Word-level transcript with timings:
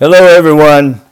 Hello, 0.00 0.26
everyone. 0.26 1.02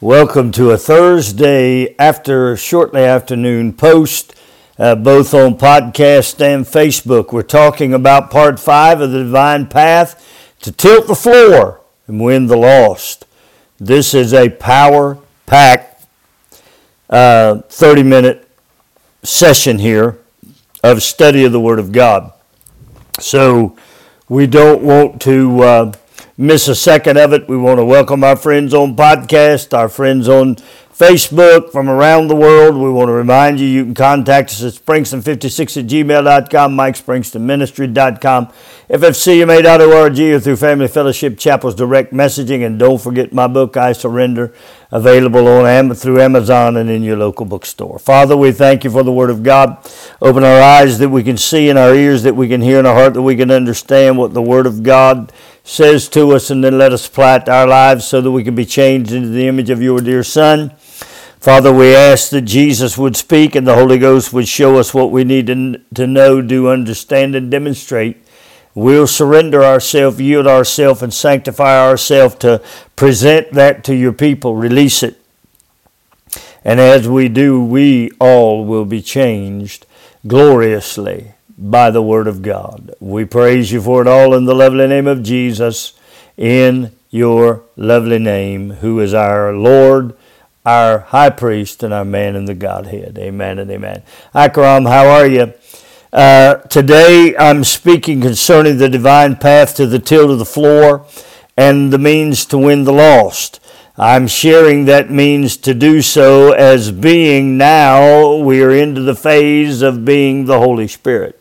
Welcome 0.00 0.50
to 0.50 0.72
a 0.72 0.76
Thursday 0.76 1.94
after 1.96 2.56
shortly 2.56 3.04
afternoon 3.04 3.72
post, 3.72 4.34
uh, 4.80 4.96
both 4.96 5.32
on 5.32 5.56
podcast 5.56 6.40
and 6.40 6.66
Facebook. 6.66 7.32
We're 7.32 7.42
talking 7.42 7.94
about 7.94 8.32
part 8.32 8.58
five 8.58 9.00
of 9.00 9.12
the 9.12 9.22
Divine 9.22 9.68
Path 9.68 10.56
to 10.62 10.72
tilt 10.72 11.06
the 11.06 11.14
floor 11.14 11.82
and 12.08 12.20
win 12.20 12.48
the 12.48 12.56
lost. 12.56 13.26
This 13.78 14.12
is 14.12 14.34
a 14.34 14.48
power 14.48 15.18
packed 15.46 16.04
uh, 17.08 17.58
30 17.68 18.02
minute 18.02 18.50
session 19.22 19.78
here 19.78 20.18
of 20.82 21.04
study 21.04 21.44
of 21.44 21.52
the 21.52 21.60
Word 21.60 21.78
of 21.78 21.92
God. 21.92 22.32
So 23.20 23.76
we 24.28 24.48
don't 24.48 24.82
want 24.82 25.22
to. 25.22 25.62
Uh, 25.62 25.92
miss 26.36 26.68
a 26.68 26.74
second 26.74 27.16
of 27.16 27.32
it, 27.32 27.48
we 27.48 27.56
want 27.56 27.78
to 27.78 27.84
welcome 27.84 28.22
our 28.22 28.36
friends 28.36 28.74
on 28.74 28.94
podcast, 28.94 29.76
our 29.76 29.88
friends 29.88 30.28
on 30.28 30.56
Facebook 30.96 31.72
from 31.72 31.88
around 31.90 32.28
the 32.28 32.36
world. 32.36 32.74
We 32.74 32.90
want 32.90 33.08
to 33.08 33.12
remind 33.12 33.60
you 33.60 33.66
you 33.66 33.84
can 33.84 33.94
contact 33.94 34.50
us 34.50 34.62
at 34.62 34.72
springston56 34.72 35.76
at 35.76 35.86
gmail.com, 35.86 36.76
mikespringstonministry.com, 36.76 38.52
ffcma.org, 38.88 40.20
or 40.20 40.40
through 40.40 40.56
Family 40.56 40.88
Fellowship 40.88 41.38
Chapel's 41.38 41.74
direct 41.74 42.12
messaging. 42.12 42.64
And 42.64 42.78
don't 42.78 43.00
forget 43.00 43.32
my 43.32 43.46
book, 43.46 43.76
I 43.76 43.92
Surrender, 43.92 44.54
available 44.90 45.48
on 45.48 45.94
through 45.94 46.20
Amazon 46.20 46.78
and 46.78 46.88
in 46.88 47.02
your 47.02 47.16
local 47.16 47.44
bookstore. 47.44 47.98
Father, 47.98 48.36
we 48.36 48.52
thank 48.52 48.84
you 48.84 48.90
for 48.90 49.02
the 49.02 49.12
Word 49.12 49.28
of 49.28 49.42
God. 49.42 49.78
Open 50.22 50.44
our 50.44 50.62
eyes 50.62 50.98
that 50.98 51.10
we 51.10 51.22
can 51.22 51.36
see 51.36 51.68
and 51.68 51.78
our 51.78 51.94
ears 51.94 52.22
that 52.22 52.36
we 52.36 52.48
can 52.48 52.62
hear 52.62 52.78
and 52.78 52.86
our 52.86 52.94
heart 52.94 53.14
that 53.14 53.22
we 53.22 53.36
can 53.36 53.50
understand 53.50 54.16
what 54.16 54.32
the 54.32 54.42
Word 54.42 54.66
of 54.66 54.82
God 54.82 55.30
says 55.66 56.08
to 56.08 56.30
us, 56.30 56.48
and 56.48 56.62
then 56.62 56.78
let 56.78 56.92
us 56.92 57.08
to 57.08 57.48
our 57.48 57.66
lives 57.66 58.06
so 58.06 58.20
that 58.20 58.30
we 58.30 58.44
can 58.44 58.54
be 58.54 58.64
changed 58.64 59.10
into 59.10 59.28
the 59.28 59.48
image 59.48 59.68
of 59.68 59.82
your 59.82 60.00
dear 60.00 60.22
Son. 60.22 60.70
Father, 61.40 61.72
we 61.72 61.94
ask 61.94 62.30
that 62.30 62.42
Jesus 62.42 62.96
would 62.96 63.16
speak 63.16 63.56
and 63.56 63.66
the 63.66 63.74
Holy 63.74 63.98
Ghost 63.98 64.32
would 64.32 64.46
show 64.46 64.76
us 64.76 64.94
what 64.94 65.10
we 65.10 65.24
need 65.24 65.48
to, 65.48 65.80
to 65.94 66.06
know, 66.06 66.40
do, 66.40 66.68
understand, 66.68 67.34
and 67.34 67.50
demonstrate. 67.50 68.16
We'll 68.74 69.08
surrender 69.08 69.64
ourselves, 69.64 70.20
yield 70.20 70.46
ourselves, 70.46 71.02
and 71.02 71.12
sanctify 71.12 71.80
ourselves 71.80 72.36
to 72.36 72.62
present 72.94 73.52
that 73.52 73.82
to 73.84 73.94
your 73.94 74.12
people, 74.12 74.54
release 74.54 75.02
it. 75.02 75.20
And 76.64 76.78
as 76.78 77.08
we 77.08 77.28
do, 77.28 77.62
we 77.62 78.12
all 78.20 78.64
will 78.64 78.84
be 78.84 79.02
changed 79.02 79.84
gloriously 80.26 81.35
by 81.58 81.90
the 81.90 82.02
Word 82.02 82.26
of 82.26 82.42
God. 82.42 82.94
We 83.00 83.24
praise 83.24 83.72
you 83.72 83.80
for 83.80 84.02
it 84.02 84.08
all 84.08 84.34
in 84.34 84.44
the 84.44 84.54
lovely 84.54 84.86
name 84.86 85.06
of 85.06 85.22
Jesus, 85.22 85.94
in 86.36 86.92
your 87.10 87.62
lovely 87.76 88.18
name, 88.18 88.70
who 88.70 89.00
is 89.00 89.14
our 89.14 89.52
Lord, 89.52 90.14
our 90.64 90.98
High 90.98 91.30
Priest, 91.30 91.82
and 91.82 91.94
our 91.94 92.04
man 92.04 92.36
in 92.36 92.44
the 92.44 92.54
Godhead. 92.54 93.18
Amen 93.18 93.58
and 93.58 93.70
amen. 93.70 94.02
Akram, 94.34 94.84
how 94.84 95.08
are 95.08 95.26
you? 95.26 95.54
Uh, 96.12 96.56
today 96.68 97.34
I'm 97.38 97.64
speaking 97.64 98.20
concerning 98.20 98.78
the 98.78 98.88
divine 98.88 99.36
path 99.36 99.74
to 99.76 99.86
the 99.86 99.98
tilt 99.98 100.30
of 100.30 100.38
the 100.38 100.44
floor 100.44 101.06
and 101.56 101.92
the 101.92 101.98
means 101.98 102.44
to 102.46 102.58
win 102.58 102.84
the 102.84 102.92
lost. 102.92 103.60
I'm 103.98 104.26
sharing 104.26 104.84
that 104.84 105.10
means 105.10 105.56
to 105.58 105.72
do 105.72 106.02
so 106.02 106.52
as 106.52 106.92
being 106.92 107.56
now 107.56 108.36
we 108.36 108.62
are 108.62 108.70
into 108.70 109.00
the 109.00 109.14
phase 109.14 109.80
of 109.80 110.04
being 110.04 110.44
the 110.44 110.58
Holy 110.58 110.86
Spirit. 110.86 111.40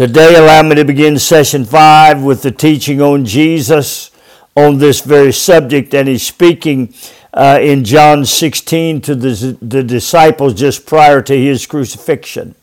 Today, 0.00 0.34
allow 0.34 0.62
me 0.62 0.76
to 0.76 0.84
begin 0.86 1.18
session 1.18 1.66
five 1.66 2.22
with 2.22 2.40
the 2.40 2.50
teaching 2.50 3.02
on 3.02 3.26
Jesus 3.26 4.10
on 4.56 4.78
this 4.78 5.02
very 5.02 5.30
subject, 5.30 5.92
and 5.92 6.08
he's 6.08 6.26
speaking 6.26 6.94
uh, 7.34 7.58
in 7.60 7.84
John 7.84 8.24
16 8.24 9.02
to 9.02 9.14
the, 9.14 9.58
the 9.60 9.82
disciples 9.82 10.54
just 10.54 10.86
prior 10.86 11.20
to 11.20 11.38
his 11.38 11.66
crucifixion. 11.66 12.54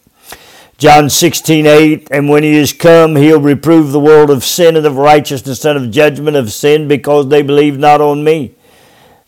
John 0.79 1.11
16, 1.11 1.67
8, 1.67 2.07
and 2.09 2.28
when 2.28 2.41
he 2.41 2.56
is 2.56 2.73
come, 2.73 3.16
he'll 3.16 3.40
reprove 3.40 3.91
the 3.91 4.00
world 4.00 4.31
of 4.31 4.44
sin 4.44 4.75
and 4.75 4.88
of 4.88 4.97
righteousness 4.97 5.63
and 5.63 5.78
of 5.78 5.91
judgment 5.91 6.38
of 6.38 6.51
sin 6.51 6.88
because 6.88 7.29
they 7.29 7.44
believe 7.44 7.78
not 7.78 8.01
on 8.01 8.23
me. 8.23 8.56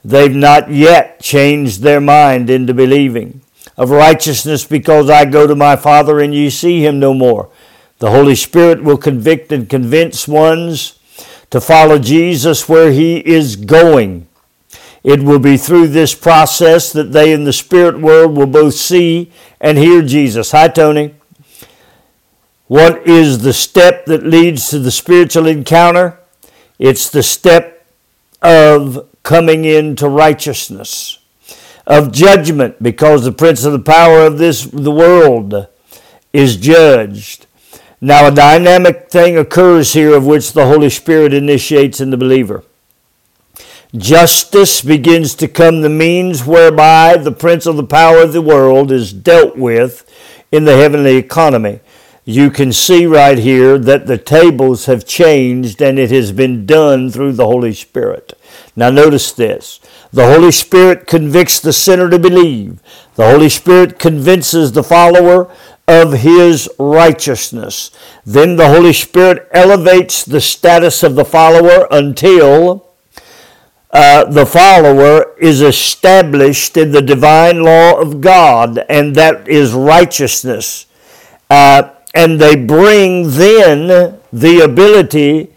They've 0.03 0.35
not 0.35 0.71
yet 0.71 1.21
changed 1.21 1.83
their 1.83 2.01
mind 2.01 2.49
into 2.49 2.73
believing. 2.73 3.41
Of 3.77 3.91
righteousness 3.91 4.65
because 4.65 5.11
I 5.11 5.25
go 5.25 5.45
to 5.45 5.55
my 5.55 5.75
Father 5.75 6.19
and 6.19 6.33
ye 6.33 6.49
see 6.49 6.83
him 6.83 6.99
no 6.99 7.13
more 7.13 7.51
the 7.99 8.11
Holy 8.11 8.35
Spirit 8.35 8.83
will 8.83 8.97
convict 8.97 9.51
and 9.51 9.69
convince 9.69 10.27
ones 10.27 10.99
to 11.49 11.61
follow 11.61 11.99
Jesus 11.99 12.67
where 12.69 12.91
he 12.91 13.17
is 13.19 13.55
going. 13.55 14.27
It 15.03 15.23
will 15.23 15.39
be 15.39 15.57
through 15.57 15.87
this 15.87 16.13
process 16.13 16.91
that 16.93 17.11
they 17.11 17.31
in 17.33 17.43
the 17.43 17.53
spirit 17.53 17.99
world 17.99 18.35
will 18.35 18.47
both 18.47 18.73
see 18.73 19.31
and 19.61 19.77
hear 19.77 20.01
Jesus. 20.01 20.51
Hi, 20.51 20.67
Tony. 20.67 21.15
What 22.67 23.07
is 23.07 23.39
the 23.39 23.53
step 23.53 24.05
that 24.05 24.23
leads 24.23 24.69
to 24.69 24.79
the 24.79 24.91
spiritual 24.91 25.47
encounter? 25.47 26.19
It's 26.77 27.09
the 27.09 27.23
step 27.23 27.85
of 28.41 29.09
coming 29.23 29.65
into 29.65 30.07
righteousness, 30.07 31.19
of 31.87 32.11
judgment, 32.11 32.81
because 32.81 33.23
the 33.23 33.31
prince 33.31 33.65
of 33.65 33.73
the 33.73 33.79
power 33.79 34.21
of 34.21 34.37
this 34.37 34.65
the 34.65 34.91
world 34.91 35.67
is 36.31 36.57
judged. 36.57 37.47
Now, 38.01 38.27
a 38.27 38.31
dynamic 38.31 39.09
thing 39.09 39.37
occurs 39.37 39.93
here 39.93 40.15
of 40.15 40.25
which 40.25 40.53
the 40.53 40.65
Holy 40.65 40.89
Spirit 40.89 41.33
initiates 41.33 41.99
in 41.99 42.11
the 42.11 42.17
believer. 42.17 42.63
Justice 43.95 44.81
begins 44.81 45.33
to 45.35 45.47
come 45.47 45.81
the 45.81 45.89
means 45.89 46.45
whereby 46.45 47.17
the 47.17 47.31
prince 47.31 47.65
of 47.65 47.75
the 47.75 47.83
power 47.83 48.19
of 48.21 48.33
the 48.33 48.41
world 48.41 48.91
is 48.91 49.11
dealt 49.11 49.57
with 49.57 50.07
in 50.51 50.65
the 50.65 50.77
heavenly 50.77 51.17
economy. 51.17 51.81
You 52.23 52.51
can 52.51 52.71
see 52.71 53.07
right 53.07 53.39
here 53.39 53.79
that 53.79 54.05
the 54.05 54.19
tables 54.19 54.85
have 54.85 55.07
changed 55.07 55.81
and 55.81 55.97
it 55.97 56.11
has 56.11 56.31
been 56.31 56.67
done 56.67 57.09
through 57.09 57.33
the 57.33 57.47
Holy 57.47 57.73
Spirit. 57.73 58.33
Now, 58.75 58.91
notice 58.91 59.31
this 59.31 59.79
the 60.13 60.27
Holy 60.27 60.51
Spirit 60.51 61.07
convicts 61.07 61.59
the 61.59 61.73
sinner 61.73 62.09
to 62.09 62.19
believe, 62.19 62.81
the 63.15 63.29
Holy 63.29 63.49
Spirit 63.49 63.97
convinces 63.97 64.71
the 64.71 64.83
follower 64.83 65.51
of 65.89 66.13
his 66.13 66.69
righteousness. 66.77 67.89
Then 68.23 68.57
the 68.57 68.67
Holy 68.67 68.93
Spirit 68.93 69.49
elevates 69.51 70.23
the 70.23 70.39
status 70.39 71.01
of 71.01 71.15
the 71.15 71.25
follower 71.25 71.87
until 71.89 72.87
uh, 73.89 74.25
the 74.25 74.45
follower 74.45 75.35
is 75.39 75.63
established 75.63 76.77
in 76.77 76.91
the 76.91 77.01
divine 77.01 77.63
law 77.63 77.99
of 77.99 78.21
God, 78.21 78.85
and 78.87 79.15
that 79.15 79.47
is 79.47 79.73
righteousness. 79.73 80.85
Uh, 81.49 81.89
and 82.13 82.39
they 82.39 82.55
bring 82.55 83.31
then 83.31 84.19
the 84.31 84.59
ability 84.63 85.51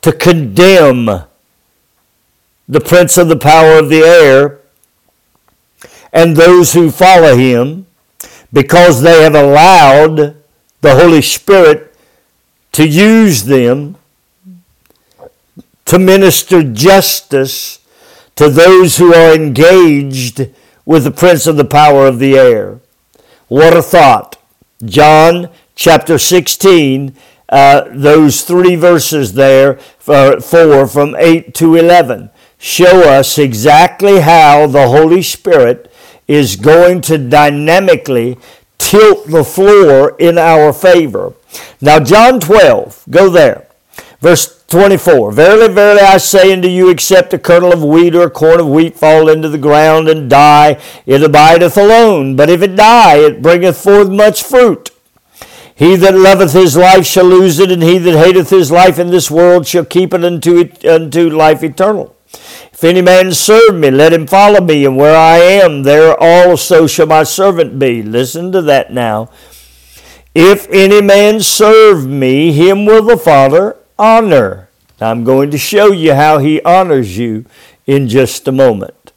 to 0.00 0.12
condemn 0.12 1.04
the 2.66 2.80
prince 2.80 3.18
of 3.18 3.28
the 3.28 3.36
power 3.36 3.78
of 3.78 3.90
the 3.90 4.00
air 4.00 4.60
and 6.14 6.34
those 6.34 6.72
who 6.72 6.90
follow 6.90 7.36
him 7.36 7.84
because 8.54 9.02
they 9.02 9.22
have 9.22 9.34
allowed 9.34 10.36
the 10.80 10.94
Holy 10.94 11.20
Spirit 11.20 11.94
to 12.72 12.86
use 12.86 13.44
them 13.44 13.96
to 15.84 15.98
minister 15.98 16.62
justice 16.62 17.80
to 18.36 18.48
those 18.48 18.96
who 18.96 19.12
are 19.12 19.34
engaged 19.34 20.48
with 20.86 21.04
the 21.04 21.10
prince 21.10 21.46
of 21.46 21.56
the 21.56 21.64
power 21.64 22.06
of 22.06 22.20
the 22.20 22.38
air. 22.38 22.80
What 23.48 23.76
a 23.76 23.82
thought. 23.82 24.40
John 24.84 25.50
chapter 25.74 26.16
16, 26.16 27.14
uh, 27.48 27.84
those 27.90 28.42
three 28.42 28.76
verses 28.76 29.34
there, 29.34 29.78
uh, 30.06 30.40
four 30.40 30.86
from 30.86 31.16
8 31.18 31.54
to 31.54 31.74
11, 31.74 32.30
show 32.58 33.08
us 33.08 33.36
exactly 33.36 34.20
how 34.20 34.66
the 34.66 34.88
Holy 34.88 35.22
Spirit 35.22 35.90
is 36.26 36.56
going 36.56 37.00
to 37.02 37.18
dynamically 37.18 38.38
tilt 38.78 39.26
the 39.26 39.44
floor 39.44 40.16
in 40.18 40.38
our 40.38 40.72
favor. 40.72 41.34
Now, 41.80 42.00
John 42.00 42.40
12, 42.40 43.04
go 43.10 43.28
there. 43.28 43.66
Verse 44.20 44.64
24 44.68 45.32
Verily, 45.32 45.72
verily, 45.72 46.00
I 46.00 46.16
say 46.16 46.52
unto 46.52 46.68
you, 46.68 46.88
except 46.88 47.34
a 47.34 47.38
kernel 47.38 47.72
of 47.72 47.84
wheat 47.84 48.14
or 48.14 48.24
a 48.24 48.30
corn 48.30 48.58
of 48.58 48.68
wheat 48.68 48.96
fall 48.96 49.28
into 49.28 49.48
the 49.48 49.58
ground 49.58 50.08
and 50.08 50.30
die, 50.30 50.80
it 51.06 51.22
abideth 51.22 51.76
alone. 51.76 52.34
But 52.34 52.50
if 52.50 52.62
it 52.62 52.74
die, 52.74 53.18
it 53.18 53.42
bringeth 53.42 53.76
forth 53.76 54.08
much 54.08 54.42
fruit. 54.42 54.90
He 55.76 55.96
that 55.96 56.14
loveth 56.14 56.52
his 56.52 56.76
life 56.76 57.04
shall 57.04 57.24
lose 57.24 57.58
it, 57.58 57.70
and 57.70 57.82
he 57.82 57.98
that 57.98 58.16
hateth 58.16 58.50
his 58.50 58.70
life 58.70 58.98
in 58.98 59.10
this 59.10 59.30
world 59.30 59.66
shall 59.66 59.84
keep 59.84 60.14
it 60.14 60.24
unto, 60.24 60.70
unto 60.88 61.30
life 61.30 61.62
eternal. 61.62 62.16
If 62.84 62.90
any 62.90 63.00
man 63.00 63.32
serve 63.32 63.76
me, 63.76 63.90
let 63.90 64.12
him 64.12 64.26
follow 64.26 64.60
me, 64.60 64.84
and 64.84 64.98
where 64.98 65.16
I 65.16 65.38
am, 65.38 65.84
there 65.84 66.14
also 66.22 66.86
shall 66.86 67.06
my 67.06 67.22
servant 67.22 67.78
be. 67.78 68.02
Listen 68.02 68.52
to 68.52 68.60
that 68.60 68.92
now. 68.92 69.30
If 70.34 70.68
any 70.68 71.00
man 71.00 71.40
serve 71.40 72.06
me, 72.06 72.52
him 72.52 72.84
will 72.84 73.02
the 73.02 73.16
Father 73.16 73.78
honor. 73.98 74.68
I'm 75.00 75.24
going 75.24 75.50
to 75.52 75.56
show 75.56 75.92
you 75.92 76.12
how 76.12 76.36
he 76.36 76.60
honors 76.60 77.16
you 77.16 77.46
in 77.86 78.06
just 78.06 78.46
a 78.48 78.52
moment. 78.52 79.12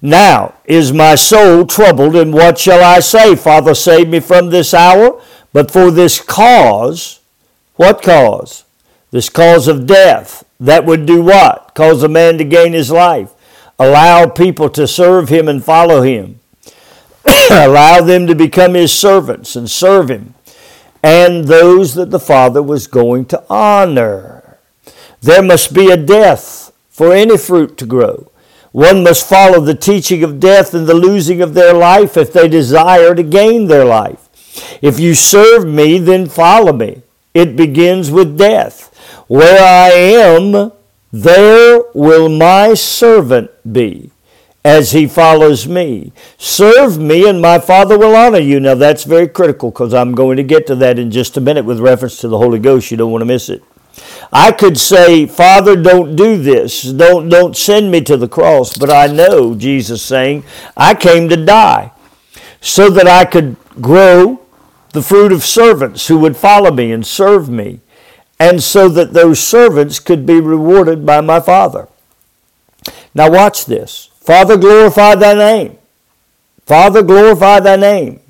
Now 0.00 0.54
is 0.64 0.90
my 0.90 1.16
soul 1.16 1.66
troubled, 1.66 2.16
and 2.16 2.32
what 2.32 2.58
shall 2.58 2.82
I 2.82 3.00
say? 3.00 3.36
Father, 3.36 3.74
save 3.74 4.08
me 4.08 4.20
from 4.20 4.48
this 4.48 4.72
hour. 4.72 5.20
But 5.52 5.70
for 5.70 5.90
this 5.90 6.18
cause, 6.18 7.20
what 7.74 8.00
cause? 8.00 8.64
This 9.10 9.28
cause 9.28 9.68
of 9.68 9.86
death. 9.86 10.44
That 10.58 10.86
would 10.86 11.04
do 11.04 11.20
what? 11.20 11.65
Cause 11.76 12.02
a 12.02 12.08
man 12.08 12.38
to 12.38 12.44
gain 12.44 12.72
his 12.72 12.90
life. 12.90 13.34
Allow 13.78 14.30
people 14.30 14.70
to 14.70 14.88
serve 14.88 15.28
him 15.28 15.46
and 15.46 15.62
follow 15.62 16.00
him. 16.00 16.40
Allow 17.50 18.00
them 18.00 18.26
to 18.28 18.34
become 18.34 18.72
his 18.72 18.94
servants 18.94 19.54
and 19.54 19.70
serve 19.70 20.10
him. 20.10 20.32
And 21.02 21.44
those 21.44 21.94
that 21.94 22.10
the 22.10 22.18
Father 22.18 22.62
was 22.62 22.86
going 22.86 23.26
to 23.26 23.44
honor. 23.50 24.56
There 25.20 25.42
must 25.42 25.74
be 25.74 25.90
a 25.90 25.98
death 25.98 26.72
for 26.88 27.12
any 27.12 27.36
fruit 27.36 27.76
to 27.76 27.84
grow. 27.84 28.30
One 28.72 29.04
must 29.04 29.28
follow 29.28 29.60
the 29.60 29.74
teaching 29.74 30.24
of 30.24 30.40
death 30.40 30.72
and 30.72 30.86
the 30.86 30.94
losing 30.94 31.42
of 31.42 31.52
their 31.52 31.74
life 31.74 32.16
if 32.16 32.32
they 32.32 32.48
desire 32.48 33.14
to 33.14 33.22
gain 33.22 33.66
their 33.66 33.84
life. 33.84 34.30
If 34.80 34.98
you 34.98 35.14
serve 35.14 35.66
me, 35.66 35.98
then 35.98 36.26
follow 36.26 36.72
me. 36.72 37.02
It 37.34 37.54
begins 37.54 38.10
with 38.10 38.38
death. 38.38 38.94
Where 39.28 39.62
I 39.62 39.90
am, 39.90 40.72
there 41.22 41.82
will 41.94 42.28
my 42.28 42.74
servant 42.74 43.50
be 43.70 44.10
as 44.64 44.92
he 44.92 45.06
follows 45.06 45.68
me. 45.68 46.12
Serve 46.38 46.98
me, 46.98 47.28
and 47.28 47.40
my 47.40 47.58
Father 47.58 47.96
will 47.98 48.16
honor 48.16 48.40
you. 48.40 48.58
Now, 48.58 48.74
that's 48.74 49.04
very 49.04 49.28
critical 49.28 49.70
because 49.70 49.94
I'm 49.94 50.12
going 50.12 50.36
to 50.38 50.42
get 50.42 50.66
to 50.66 50.74
that 50.76 50.98
in 50.98 51.10
just 51.10 51.36
a 51.36 51.40
minute 51.40 51.64
with 51.64 51.78
reference 51.78 52.18
to 52.18 52.28
the 52.28 52.38
Holy 52.38 52.58
Ghost. 52.58 52.90
You 52.90 52.96
don't 52.96 53.12
want 53.12 53.22
to 53.22 53.26
miss 53.26 53.48
it. 53.48 53.62
I 54.32 54.52
could 54.52 54.78
say, 54.78 55.26
Father, 55.26 55.76
don't 55.76 56.16
do 56.16 56.36
this. 56.36 56.82
Don't, 56.82 57.28
don't 57.28 57.56
send 57.56 57.90
me 57.90 58.00
to 58.02 58.16
the 58.16 58.28
cross. 58.28 58.76
But 58.76 58.90
I 58.90 59.06
know, 59.06 59.54
Jesus 59.54 60.02
saying, 60.02 60.44
I 60.76 60.94
came 60.94 61.28
to 61.28 61.36
die 61.36 61.92
so 62.60 62.90
that 62.90 63.06
I 63.06 63.24
could 63.24 63.56
grow 63.80 64.40
the 64.92 65.02
fruit 65.02 65.32
of 65.32 65.44
servants 65.44 66.08
who 66.08 66.18
would 66.18 66.36
follow 66.36 66.72
me 66.72 66.90
and 66.90 67.06
serve 67.06 67.48
me, 67.48 67.80
and 68.38 68.62
so 68.62 68.88
that 68.88 69.12
those 69.12 69.40
servants 69.40 69.98
could 69.98 70.26
be 70.26 70.40
rewarded 70.40 71.06
by 71.06 71.20
my 71.20 71.40
Father. 71.40 71.88
Now, 73.14 73.30
watch 73.30 73.64
this. 73.64 74.10
Father, 74.20 74.56
glorify 74.56 75.14
thy 75.14 75.34
name. 75.34 75.78
Father, 76.66 77.02
glorify 77.02 77.60
thy 77.60 77.76
name. 77.76 78.20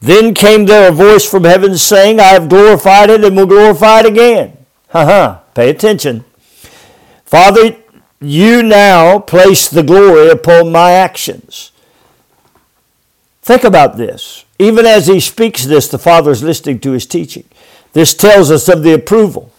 Then 0.00 0.34
came 0.34 0.66
there 0.66 0.90
a 0.90 0.92
voice 0.92 1.28
from 1.28 1.44
heaven 1.44 1.78
saying, 1.78 2.20
I 2.20 2.34
have 2.34 2.48
glorified 2.48 3.10
it 3.10 3.24
and 3.24 3.36
will 3.36 3.46
glorify 3.46 4.00
it 4.00 4.06
again. 4.06 4.56
Ha 4.90 5.04
ha, 5.04 5.42
pay 5.54 5.70
attention. 5.70 6.24
Father, 7.24 7.76
you 8.20 8.62
now 8.62 9.18
place 9.18 9.68
the 9.68 9.82
glory 9.82 10.28
upon 10.28 10.70
my 10.70 10.92
actions. 10.92 11.72
Think 13.42 13.64
about 13.64 13.96
this. 13.96 14.44
Even 14.58 14.86
as 14.86 15.06
he 15.06 15.18
speaks 15.18 15.64
this, 15.64 15.88
the 15.88 15.98
Father 15.98 16.30
is 16.30 16.42
listening 16.42 16.78
to 16.80 16.92
his 16.92 17.06
teaching. 17.06 17.44
This 17.92 18.14
tells 18.14 18.50
us 18.50 18.68
of 18.68 18.82
the 18.82 18.94
approval 18.94 19.52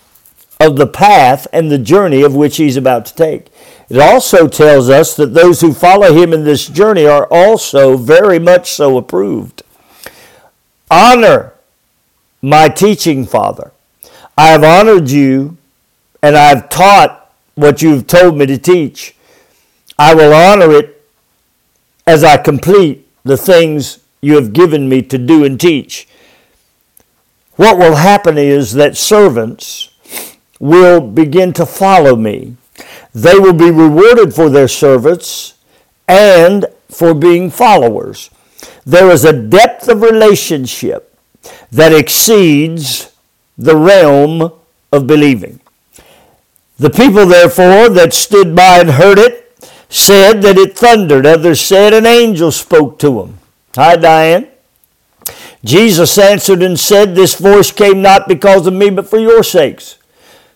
of 0.60 0.78
the 0.78 0.88
path 0.88 1.48
and 1.52 1.70
the 1.70 1.78
journey 1.78 2.22
of 2.22 2.36
which 2.36 2.58
he's 2.58 2.78
about 2.78 3.06
to 3.08 3.16
take. 3.16 3.48
It 3.90 4.00
also 4.00 4.48
tells 4.48 4.90
us 4.90 5.16
that 5.16 5.34
those 5.34 5.62
who 5.62 5.74
follow 5.74 6.14
him 6.14 6.34
in 6.34 6.44
this 6.44 6.68
journey 6.68 7.06
are 7.06 7.28
also 7.30 7.98
very 7.98 8.40
much 8.40 8.72
so 8.72 8.98
approved. 8.98 9.62
Honor 10.90 11.54
my 12.42 12.70
teaching, 12.70 13.26
Father. 13.26 13.72
I 14.38 14.48
have 14.48 14.64
honored 14.64 15.10
you 15.10 15.58
and 16.22 16.36
I 16.36 16.50
have 16.50 16.70
taught 16.70 17.32
what 17.56 17.82
you've 17.82 18.08
told 18.08 18.38
me 18.38 18.46
to 18.46 18.58
teach. 18.58 19.16
I 20.00 20.16
will 20.16 20.34
honor 20.34 20.72
it 20.72 21.02
as 22.08 22.24
I 22.24 22.38
complete 22.38 23.08
the 23.24 23.38
things 23.38 24.00
you 24.22 24.36
have 24.36 24.54
given 24.54 24.90
me 24.90 25.02
to 25.04 25.18
do 25.18 25.44
and 25.44 25.60
teach. 25.60 26.08
What 27.56 27.78
will 27.78 27.96
happen 27.96 28.38
is 28.38 28.74
that 28.74 28.98
servants 28.98 29.90
will 30.60 31.02
begin 31.02 31.54
to 31.54 31.66
follow 31.66 32.16
me. 32.16 32.56
They 33.14 33.38
will 33.38 33.54
be 33.54 33.70
rewarded 33.70 34.34
for 34.34 34.50
their 34.50 34.68
service 34.68 35.54
and 36.08 36.66
for 36.90 37.14
being 37.14 37.52
followers. 37.52 38.30
There 38.86 39.10
is 39.12 39.24
a 39.24 39.34
depth 39.34 39.88
of 39.88 40.02
relationship 40.02 41.16
that 41.72 41.94
exceeds 41.94 43.12
the 43.58 43.76
realm 43.76 44.52
of 44.92 45.08
believing. 45.08 45.60
The 46.78 46.90
people, 46.90 47.26
therefore, 47.26 47.90
that 47.90 48.14
stood 48.14 48.56
by 48.56 48.80
and 48.80 48.92
heard 48.92 49.20
it 49.20 49.44
said 49.90 50.42
that 50.42 50.58
it 50.58 50.78
thundered. 50.78 51.26
Others 51.26 51.62
said 51.62 51.94
an 51.94 52.06
angel 52.06 52.52
spoke 52.52 52.98
to 53.00 53.12
them. 53.22 53.40
Hi, 53.76 53.96
Diane. 53.96 54.48
Jesus 55.64 56.18
answered 56.18 56.64
and 56.64 56.80
said, 56.80 57.16
This 57.16 57.36
voice 57.36 57.72
came 57.72 58.02
not 58.02 58.28
because 58.28 58.68
of 58.68 58.74
me, 58.74 58.90
but 58.90 59.08
for 59.10 59.20
your 59.20 59.44
sakes. 59.44 59.98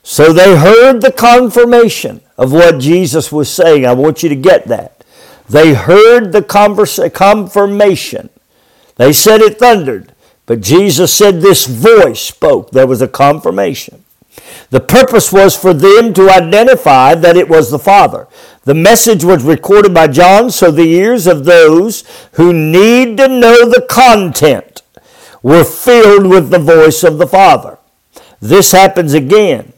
So 0.03 0.33
they 0.33 0.57
heard 0.57 1.01
the 1.01 1.11
confirmation 1.11 2.21
of 2.37 2.53
what 2.53 2.79
Jesus 2.79 3.31
was 3.31 3.51
saying. 3.51 3.85
I 3.85 3.93
want 3.93 4.23
you 4.23 4.29
to 4.29 4.35
get 4.35 4.65
that. 4.67 5.03
They 5.49 5.73
heard 5.73 6.31
the 6.31 6.41
conversa- 6.41 7.13
confirmation. 7.13 8.29
They 8.97 9.13
said 9.13 9.41
it 9.41 9.59
thundered, 9.59 10.13
but 10.45 10.61
Jesus 10.61 11.13
said 11.13 11.41
this 11.41 11.65
voice 11.67 12.21
spoke. 12.21 12.71
There 12.71 12.87
was 12.87 13.01
a 13.01 13.07
confirmation. 13.07 14.03
The 14.69 14.81
purpose 14.81 15.31
was 15.31 15.55
for 15.55 15.73
them 15.73 16.13
to 16.15 16.29
identify 16.29 17.15
that 17.15 17.37
it 17.37 17.47
was 17.47 17.71
the 17.71 17.79
Father. 17.79 18.27
The 18.65 18.73
message 18.73 19.23
was 19.23 19.43
recorded 19.43 19.93
by 19.93 20.07
John 20.07 20.51
so 20.51 20.71
the 20.71 20.89
ears 20.89 21.25
of 21.25 21.45
those 21.45 22.03
who 22.33 22.51
need 22.51 23.17
to 23.17 23.29
know 23.29 23.69
the 23.69 23.85
content 23.89 24.81
were 25.41 25.63
filled 25.63 26.27
with 26.27 26.49
the 26.49 26.59
voice 26.59 27.03
of 27.03 27.17
the 27.17 27.27
Father. 27.27 27.77
This 28.41 28.73
happens 28.73 29.13
again 29.13 29.71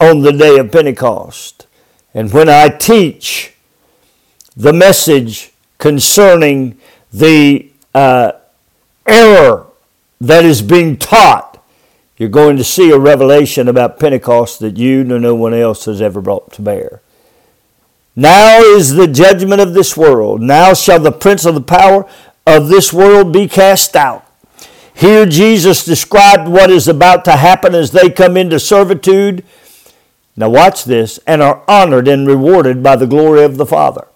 on 0.00 0.20
the 0.20 0.32
day 0.32 0.58
of 0.58 0.70
Pentecost. 0.70 1.66
And 2.12 2.30
when 2.32 2.48
I 2.48 2.68
teach 2.68 3.54
the 4.54 4.72
message 4.72 5.52
concerning 5.78 6.78
the 7.10 7.70
uh, 7.94 8.32
error 9.06 9.66
that 10.20 10.44
is 10.44 10.60
being 10.60 10.98
taught 10.98 11.47
you're 12.18 12.28
going 12.28 12.56
to 12.56 12.64
see 12.64 12.90
a 12.90 12.98
revelation 12.98 13.68
about 13.68 13.98
Pentecost 13.98 14.58
that 14.60 14.76
you 14.76 15.04
nor 15.04 15.18
no 15.18 15.34
one 15.34 15.54
else 15.54 15.84
has 15.86 16.02
ever 16.02 16.20
brought 16.20 16.52
to 16.54 16.62
bear. 16.62 17.00
Now 18.16 18.58
is 18.60 18.94
the 18.94 19.06
judgment 19.06 19.60
of 19.60 19.74
this 19.74 19.96
world. 19.96 20.42
Now 20.42 20.74
shall 20.74 20.98
the 20.98 21.12
prince 21.12 21.44
of 21.44 21.54
the 21.54 21.60
power 21.60 22.04
of 22.44 22.68
this 22.68 22.92
world 22.92 23.32
be 23.32 23.46
cast 23.46 23.94
out. 23.94 24.28
Here 24.92 25.24
Jesus 25.26 25.84
described 25.84 26.48
what 26.48 26.70
is 26.70 26.88
about 26.88 27.24
to 27.26 27.36
happen 27.36 27.76
as 27.76 27.92
they 27.92 28.10
come 28.10 28.36
into 28.36 28.58
servitude. 28.58 29.44
Now 30.36 30.50
watch 30.50 30.84
this, 30.84 31.20
and 31.26 31.40
are 31.40 31.62
honored 31.68 32.08
and 32.08 32.26
rewarded 32.26 32.82
by 32.82 32.96
the 32.96 33.06
glory 33.06 33.44
of 33.44 33.56
the 33.56 33.66
Father. 33.66 34.08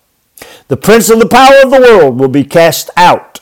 The 0.66 0.76
prince 0.76 1.08
of 1.08 1.20
the 1.20 1.28
power 1.28 1.62
of 1.62 1.70
the 1.70 1.80
world 1.80 2.18
will 2.18 2.28
be 2.28 2.42
cast 2.42 2.90
out. 2.96 3.40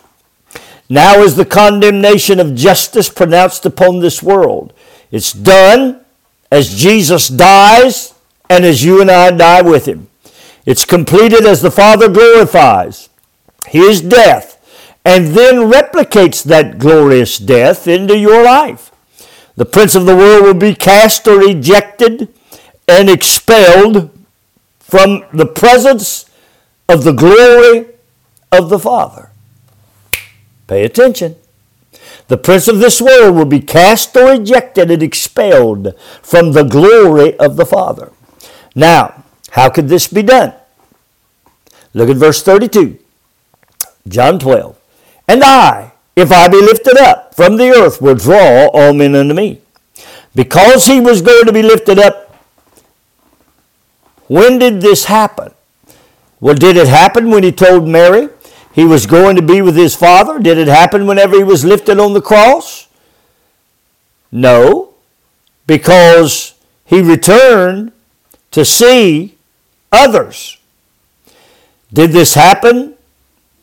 Now 0.92 1.22
is 1.22 1.36
the 1.36 1.44
condemnation 1.44 2.40
of 2.40 2.56
justice 2.56 3.08
pronounced 3.08 3.64
upon 3.64 4.00
this 4.00 4.24
world. 4.24 4.72
It's 5.12 5.32
done 5.32 6.04
as 6.50 6.74
Jesus 6.74 7.28
dies 7.28 8.12
and 8.50 8.64
as 8.64 8.84
you 8.84 9.00
and 9.00 9.08
I 9.08 9.30
die 9.30 9.62
with 9.62 9.86
him. 9.86 10.08
It's 10.66 10.84
completed 10.84 11.46
as 11.46 11.62
the 11.62 11.70
Father 11.70 12.08
glorifies 12.08 13.08
his 13.68 14.00
death 14.00 14.56
and 15.04 15.28
then 15.28 15.70
replicates 15.70 16.42
that 16.42 16.80
glorious 16.80 17.38
death 17.38 17.86
into 17.86 18.18
your 18.18 18.42
life. 18.42 18.90
The 19.54 19.64
prince 19.64 19.94
of 19.94 20.06
the 20.06 20.16
world 20.16 20.42
will 20.42 20.54
be 20.54 20.74
cast 20.74 21.28
or 21.28 21.40
ejected 21.42 22.34
and 22.88 23.08
expelled 23.08 24.10
from 24.80 25.24
the 25.32 25.46
presence 25.46 26.26
of 26.88 27.04
the 27.04 27.12
glory 27.12 27.86
of 28.50 28.70
the 28.70 28.78
Father. 28.78 29.29
Pay 30.70 30.84
attention. 30.84 31.34
The 32.28 32.36
prince 32.36 32.68
of 32.68 32.78
this 32.78 33.02
world 33.02 33.34
will 33.34 33.44
be 33.44 33.58
cast 33.58 34.16
or 34.16 34.34
ejected 34.34 34.88
and 34.88 35.02
expelled 35.02 35.98
from 36.22 36.52
the 36.52 36.62
glory 36.62 37.36
of 37.40 37.56
the 37.56 37.66
Father. 37.66 38.12
Now, 38.76 39.24
how 39.50 39.68
could 39.68 39.88
this 39.88 40.06
be 40.06 40.22
done? 40.22 40.54
Look 41.92 42.08
at 42.08 42.18
verse 42.18 42.40
32. 42.44 43.00
John 44.06 44.38
12. 44.38 44.78
And 45.26 45.42
I, 45.42 45.90
if 46.14 46.30
I 46.30 46.46
be 46.46 46.60
lifted 46.60 46.96
up 46.98 47.34
from 47.34 47.56
the 47.56 47.70
earth, 47.70 48.00
will 48.00 48.14
draw 48.14 48.68
all 48.68 48.92
men 48.92 49.16
unto 49.16 49.34
me. 49.34 49.62
Because 50.36 50.86
he 50.86 51.00
was 51.00 51.20
going 51.20 51.46
to 51.46 51.52
be 51.52 51.64
lifted 51.64 51.98
up, 51.98 52.32
when 54.28 54.60
did 54.60 54.82
this 54.82 55.06
happen? 55.06 55.52
Well, 56.38 56.54
did 56.54 56.76
it 56.76 56.86
happen 56.86 57.28
when 57.28 57.42
he 57.42 57.50
told 57.50 57.88
Mary, 57.88 58.28
he 58.72 58.84
was 58.84 59.06
going 59.06 59.36
to 59.36 59.42
be 59.42 59.62
with 59.62 59.76
his 59.76 59.96
Father? 59.96 60.38
Did 60.38 60.58
it 60.58 60.68
happen 60.68 61.06
whenever 61.06 61.36
he 61.36 61.44
was 61.44 61.64
lifted 61.64 61.98
on 61.98 62.12
the 62.12 62.20
cross? 62.20 62.88
No, 64.32 64.94
because 65.66 66.54
he 66.84 67.00
returned 67.00 67.92
to 68.52 68.64
see 68.64 69.36
others. 69.90 70.58
Did 71.92 72.12
this 72.12 72.34
happen? 72.34 72.94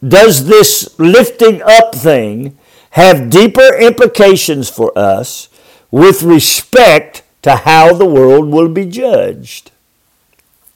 Does 0.06 0.48
this 0.48 0.98
lifting 1.00 1.62
up 1.62 1.96
thing 1.96 2.58
have 2.92 3.30
deeper 3.30 3.76
implications 3.76 4.70
for 4.70 4.98
us 4.98 5.50
with 5.90 6.24
respect 6.24 7.24
to 7.42 7.56
how 7.56 7.94
the 7.94 8.06
world 8.06 8.50
will 8.50 8.70
be 8.70 8.86
judged? 8.86 9.72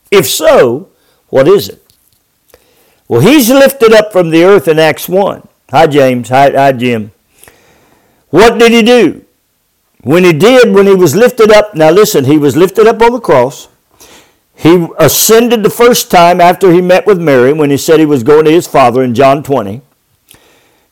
If 0.10 0.28
so, 0.28 0.90
what 1.30 1.48
is 1.48 1.70
it? 1.70 1.81
Well, 3.12 3.20
he's 3.20 3.50
lifted 3.50 3.92
up 3.92 4.14
from 4.14 4.30
the 4.30 4.46
earth 4.46 4.70
in 4.70 4.80
Acts 4.80 5.10
1. 5.10 5.46
Hi, 5.72 5.86
James. 5.86 6.30
Hi, 6.30 6.50
hi, 6.50 6.72
Jim. 6.72 7.12
What 8.30 8.58
did 8.58 8.72
he 8.72 8.82
do? 8.82 9.26
When 10.00 10.24
he 10.24 10.32
did, 10.32 10.74
when 10.74 10.88
he 10.88 10.96
was 10.96 11.14
lifted 11.14 11.52
up, 11.52 11.76
now 11.76 11.90
listen, 11.90 12.24
he 12.24 12.38
was 12.38 12.56
lifted 12.56 12.88
up 12.88 13.02
on 13.02 13.12
the 13.12 13.20
cross. 13.20 13.68
He 14.56 14.88
ascended 14.98 15.62
the 15.62 15.70
first 15.70 16.10
time 16.10 16.40
after 16.40 16.72
he 16.72 16.80
met 16.80 17.06
with 17.06 17.20
Mary 17.20 17.52
when 17.52 17.70
he 17.70 17.76
said 17.76 18.00
he 18.00 18.06
was 18.06 18.24
going 18.24 18.46
to 18.46 18.52
his 18.52 18.66
Father 18.66 19.04
in 19.04 19.14
John 19.14 19.44
20. 19.44 19.82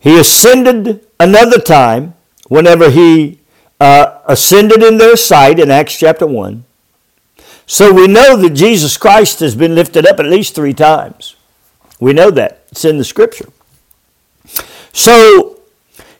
He 0.02 0.20
ascended 0.20 1.08
another 1.22 1.58
time 1.58 2.16
whenever 2.50 2.90
he 2.90 3.40
uh, 3.80 4.20
ascended 4.28 4.84
in 4.84 4.98
their 4.98 5.16
sight 5.16 5.58
in 5.58 5.72
Acts 5.72 5.98
chapter 5.98 6.28
1. 6.28 6.66
So 7.66 7.94
we 7.94 8.08
know 8.08 8.36
that 8.36 8.50
Jesus 8.56 8.98
Christ 8.98 9.40
has 9.40 9.56
been 9.56 9.74
lifted 9.74 10.06
up 10.06 10.20
at 10.20 10.26
least 10.26 10.54
three 10.54 10.74
times. 10.74 11.38
We 12.00 12.14
know 12.14 12.32
that. 12.32 12.64
It's 12.72 12.86
in 12.86 12.98
the 12.98 13.04
scripture. 13.04 13.50
So 14.94 15.60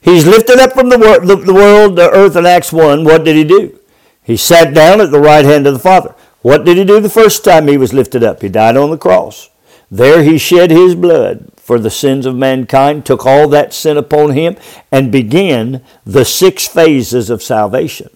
he's 0.02 0.28
lifted 0.28 0.60
up 0.60 0.74
from 0.74 0.90
the, 0.90 0.98
wor- 0.98 1.26
the, 1.26 1.36
the 1.36 1.54
world, 1.54 1.96
the 1.96 2.10
earth 2.12 2.36
in 2.36 2.46
Acts 2.46 2.72
1. 2.72 3.04
What 3.04 3.24
did 3.24 3.36
he 3.36 3.44
do? 3.44 3.80
He 4.24 4.38
sat 4.38 4.74
down 4.74 5.02
at 5.02 5.12
the 5.12 5.20
right 5.20 5.46
hand 5.46 5.66
of 5.66 5.74
the 5.74 5.80
Father. 5.80 6.14
What 6.42 6.64
did 6.64 6.78
he 6.78 6.86
do 6.86 7.00
the 7.00 7.10
first 7.10 7.44
time 7.44 7.68
he 7.68 7.78
was 7.78 7.94
lifted 7.94 8.24
up? 8.24 8.42
He 8.42 8.50
died 8.50 8.78
on 8.78 8.92
the 8.92 8.98
cross. 8.98 9.50
There 9.92 10.24
he 10.24 10.38
shed 10.38 10.72
his 10.72 10.96
blood 10.96 11.52
for 11.58 11.80
the 11.80 11.90
sins 11.90 12.26
of 12.26 12.36
mankind, 12.36 13.06
took 13.06 13.26
all 13.26 13.48
that 13.50 13.74
sin 13.74 13.98
upon 13.98 14.32
him, 14.32 14.56
and 14.92 15.12
began 15.12 15.84
the 16.06 16.26
six 16.26 16.68
phases 16.68 17.30
of 17.30 17.44
salvation. 17.44 18.10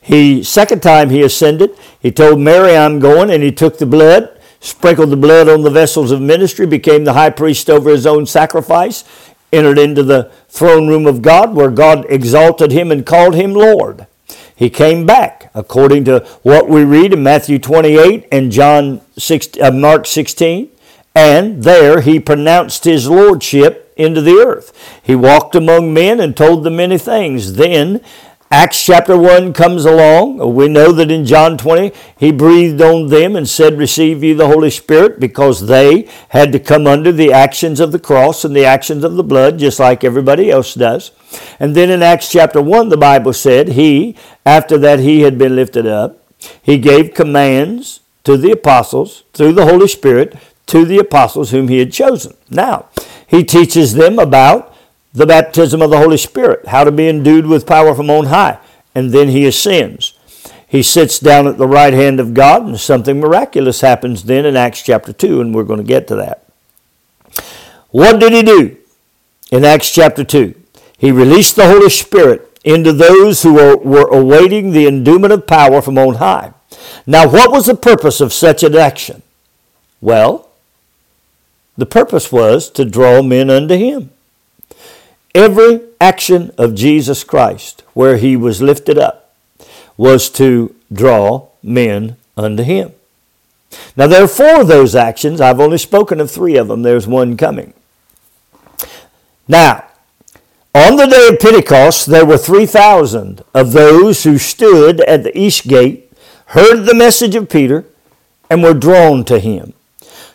He 0.00 0.42
second 0.42 0.82
time 0.82 1.10
he 1.10 1.22
ascended, 1.22 1.76
he 2.00 2.10
told 2.10 2.40
Mary, 2.40 2.76
I'm 2.76 2.98
going, 2.98 3.30
and 3.30 3.42
he 3.42 3.52
took 3.52 3.78
the 3.78 3.86
blood, 3.86 4.36
sprinkled 4.60 5.10
the 5.10 5.16
blood 5.16 5.48
on 5.48 5.62
the 5.62 5.70
vessels 5.70 6.12
of 6.12 6.20
ministry, 6.20 6.66
became 6.66 7.04
the 7.04 7.14
high 7.14 7.30
priest 7.30 7.68
over 7.68 7.90
his 7.90 8.06
own 8.06 8.26
sacrifice, 8.26 9.04
entered 9.52 9.78
into 9.78 10.02
the 10.02 10.30
throne 10.48 10.86
room 10.86 11.06
of 11.06 11.22
God, 11.22 11.54
where 11.54 11.70
God 11.70 12.06
exalted 12.08 12.70
him 12.70 12.92
and 12.92 13.04
called 13.04 13.34
him 13.34 13.52
Lord. 13.54 14.06
He 14.54 14.68
came 14.68 15.06
back, 15.06 15.50
according 15.54 16.04
to 16.04 16.20
what 16.42 16.68
we 16.68 16.84
read 16.84 17.14
in 17.14 17.22
Matthew 17.22 17.58
28 17.58 18.28
and 18.30 18.52
John 18.52 19.00
6, 19.16 19.48
uh, 19.60 19.70
Mark 19.70 20.06
16. 20.06 20.70
And 21.14 21.64
there 21.64 22.02
he 22.02 22.20
pronounced 22.20 22.84
his 22.84 23.08
lordship 23.08 23.92
into 23.96 24.20
the 24.20 24.36
earth. 24.36 25.00
He 25.02 25.14
walked 25.14 25.54
among 25.54 25.92
men 25.92 26.20
and 26.20 26.36
told 26.36 26.62
them 26.62 26.76
many 26.76 26.98
things. 26.98 27.54
Then 27.54 28.02
Acts 28.52 28.84
chapter 28.84 29.16
1 29.16 29.52
comes 29.52 29.84
along. 29.84 30.56
We 30.56 30.66
know 30.66 30.90
that 30.90 31.12
in 31.12 31.24
John 31.24 31.56
20, 31.56 31.92
he 32.16 32.32
breathed 32.32 32.82
on 32.82 33.06
them 33.06 33.36
and 33.36 33.48
said, 33.48 33.78
Receive 33.78 34.24
ye 34.24 34.32
the 34.32 34.48
Holy 34.48 34.70
Spirit, 34.70 35.20
because 35.20 35.68
they 35.68 36.08
had 36.30 36.50
to 36.50 36.58
come 36.58 36.88
under 36.88 37.12
the 37.12 37.32
actions 37.32 37.78
of 37.78 37.92
the 37.92 38.00
cross 38.00 38.44
and 38.44 38.56
the 38.56 38.64
actions 38.64 39.04
of 39.04 39.14
the 39.14 39.22
blood, 39.22 39.60
just 39.60 39.78
like 39.78 40.02
everybody 40.02 40.50
else 40.50 40.74
does. 40.74 41.12
And 41.60 41.76
then 41.76 41.90
in 41.90 42.02
Acts 42.02 42.28
chapter 42.28 42.60
1, 42.60 42.88
the 42.88 42.96
Bible 42.96 43.32
said, 43.32 43.68
He, 43.68 44.16
after 44.44 44.76
that 44.78 44.98
he 44.98 45.20
had 45.20 45.38
been 45.38 45.54
lifted 45.54 45.86
up, 45.86 46.20
he 46.60 46.76
gave 46.76 47.14
commands 47.14 48.00
to 48.24 48.36
the 48.36 48.50
apostles 48.50 49.22
through 49.32 49.52
the 49.52 49.66
Holy 49.66 49.86
Spirit 49.86 50.36
to 50.66 50.84
the 50.84 50.98
apostles 50.98 51.52
whom 51.52 51.68
he 51.68 51.78
had 51.78 51.92
chosen. 51.92 52.36
Now, 52.50 52.88
he 53.28 53.44
teaches 53.44 53.94
them 53.94 54.18
about 54.18 54.69
the 55.12 55.26
baptism 55.26 55.82
of 55.82 55.90
the 55.90 55.98
Holy 55.98 56.16
Spirit, 56.16 56.68
how 56.68 56.84
to 56.84 56.92
be 56.92 57.08
endued 57.08 57.46
with 57.46 57.66
power 57.66 57.94
from 57.94 58.10
on 58.10 58.26
high, 58.26 58.58
and 58.94 59.10
then 59.10 59.28
he 59.28 59.46
ascends. 59.46 60.14
He 60.66 60.82
sits 60.82 61.18
down 61.18 61.48
at 61.48 61.58
the 61.58 61.66
right 61.66 61.92
hand 61.92 62.20
of 62.20 62.32
God, 62.32 62.64
and 62.64 62.78
something 62.78 63.18
miraculous 63.18 63.80
happens 63.80 64.24
then 64.24 64.46
in 64.46 64.56
Acts 64.56 64.82
chapter 64.82 65.12
2, 65.12 65.40
and 65.40 65.54
we're 65.54 65.64
going 65.64 65.80
to 65.80 65.84
get 65.84 66.06
to 66.08 66.16
that. 66.16 66.44
What 67.90 68.20
did 68.20 68.32
he 68.32 68.42
do 68.42 68.76
in 69.50 69.64
Acts 69.64 69.92
chapter 69.92 70.22
2? 70.22 70.54
He 70.96 71.10
released 71.10 71.56
the 71.56 71.66
Holy 71.66 71.90
Spirit 71.90 72.46
into 72.62 72.92
those 72.92 73.42
who 73.42 73.54
were, 73.54 74.08
awaiting 74.08 74.70
the 74.70 74.86
endowment 74.86 75.32
of 75.32 75.46
power 75.46 75.82
from 75.82 75.98
on 75.98 76.16
high. 76.16 76.52
Now, 77.06 77.28
what 77.28 77.50
was 77.50 77.66
the 77.66 77.74
purpose 77.74 78.20
of 78.20 78.32
such 78.32 78.62
an 78.62 78.76
action? 78.76 79.22
Well, 80.00 80.50
the 81.76 81.86
purpose 81.86 82.30
was 82.30 82.70
to 82.70 82.84
draw 82.84 83.22
men 83.22 83.50
unto 83.50 83.74
him. 83.74 84.10
Every 85.34 85.80
action 86.00 86.52
of 86.58 86.74
Jesus 86.74 87.24
Christ 87.24 87.82
where 87.94 88.16
he 88.16 88.36
was 88.36 88.62
lifted 88.62 88.98
up 88.98 89.34
was 89.96 90.28
to 90.30 90.74
draw 90.92 91.48
men 91.62 92.16
unto 92.36 92.62
him. 92.62 92.92
Now, 93.96 94.06
there 94.06 94.24
are 94.24 94.28
four 94.28 94.62
of 94.62 94.68
those 94.68 94.94
actions. 94.94 95.40
I've 95.40 95.60
only 95.60 95.78
spoken 95.78 96.20
of 96.20 96.30
three 96.30 96.56
of 96.56 96.68
them. 96.68 96.82
There's 96.82 97.06
one 97.06 97.36
coming. 97.36 97.74
Now, 99.46 99.84
on 100.74 100.96
the 100.96 101.06
day 101.06 101.28
of 101.28 101.40
Pentecost, 101.40 102.06
there 102.06 102.24
were 102.24 102.38
3,000 102.38 103.42
of 103.52 103.72
those 103.72 104.22
who 104.22 104.38
stood 104.38 105.00
at 105.02 105.22
the 105.22 105.36
east 105.36 105.66
gate, 105.66 106.12
heard 106.46 106.84
the 106.84 106.94
message 106.94 107.34
of 107.34 107.48
Peter, 107.48 107.84
and 108.48 108.62
were 108.62 108.74
drawn 108.74 109.24
to 109.24 109.38
him. 109.38 109.74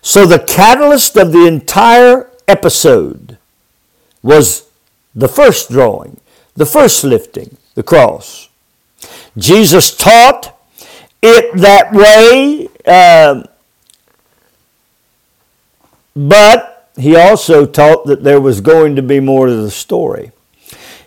So, 0.02 0.26
the 0.26 0.40
catalyst 0.40 1.18
of 1.18 1.32
the 1.32 1.46
entire 1.46 2.30
episode 2.48 3.38
was 4.22 4.65
the 5.16 5.28
first 5.28 5.70
drawing, 5.70 6.20
the 6.56 6.66
first 6.66 7.04
lifting, 7.04 7.58
the 7.76 7.84
cross. 7.84 8.50
Jesus 9.38 9.96
taught 9.96 10.58
it 11.22 11.56
that 11.58 11.92
way, 11.94 12.68
uh, 12.86 13.44
but 16.16 16.92
he 16.98 17.16
also 17.16 17.66
taught 17.66 18.06
that 18.06 18.24
there 18.24 18.40
was 18.40 18.62
going 18.62 18.96
to 18.96 19.02
be 19.02 19.20
more 19.20 19.48
to 19.48 19.56
the 19.56 19.72
story. 19.72 20.32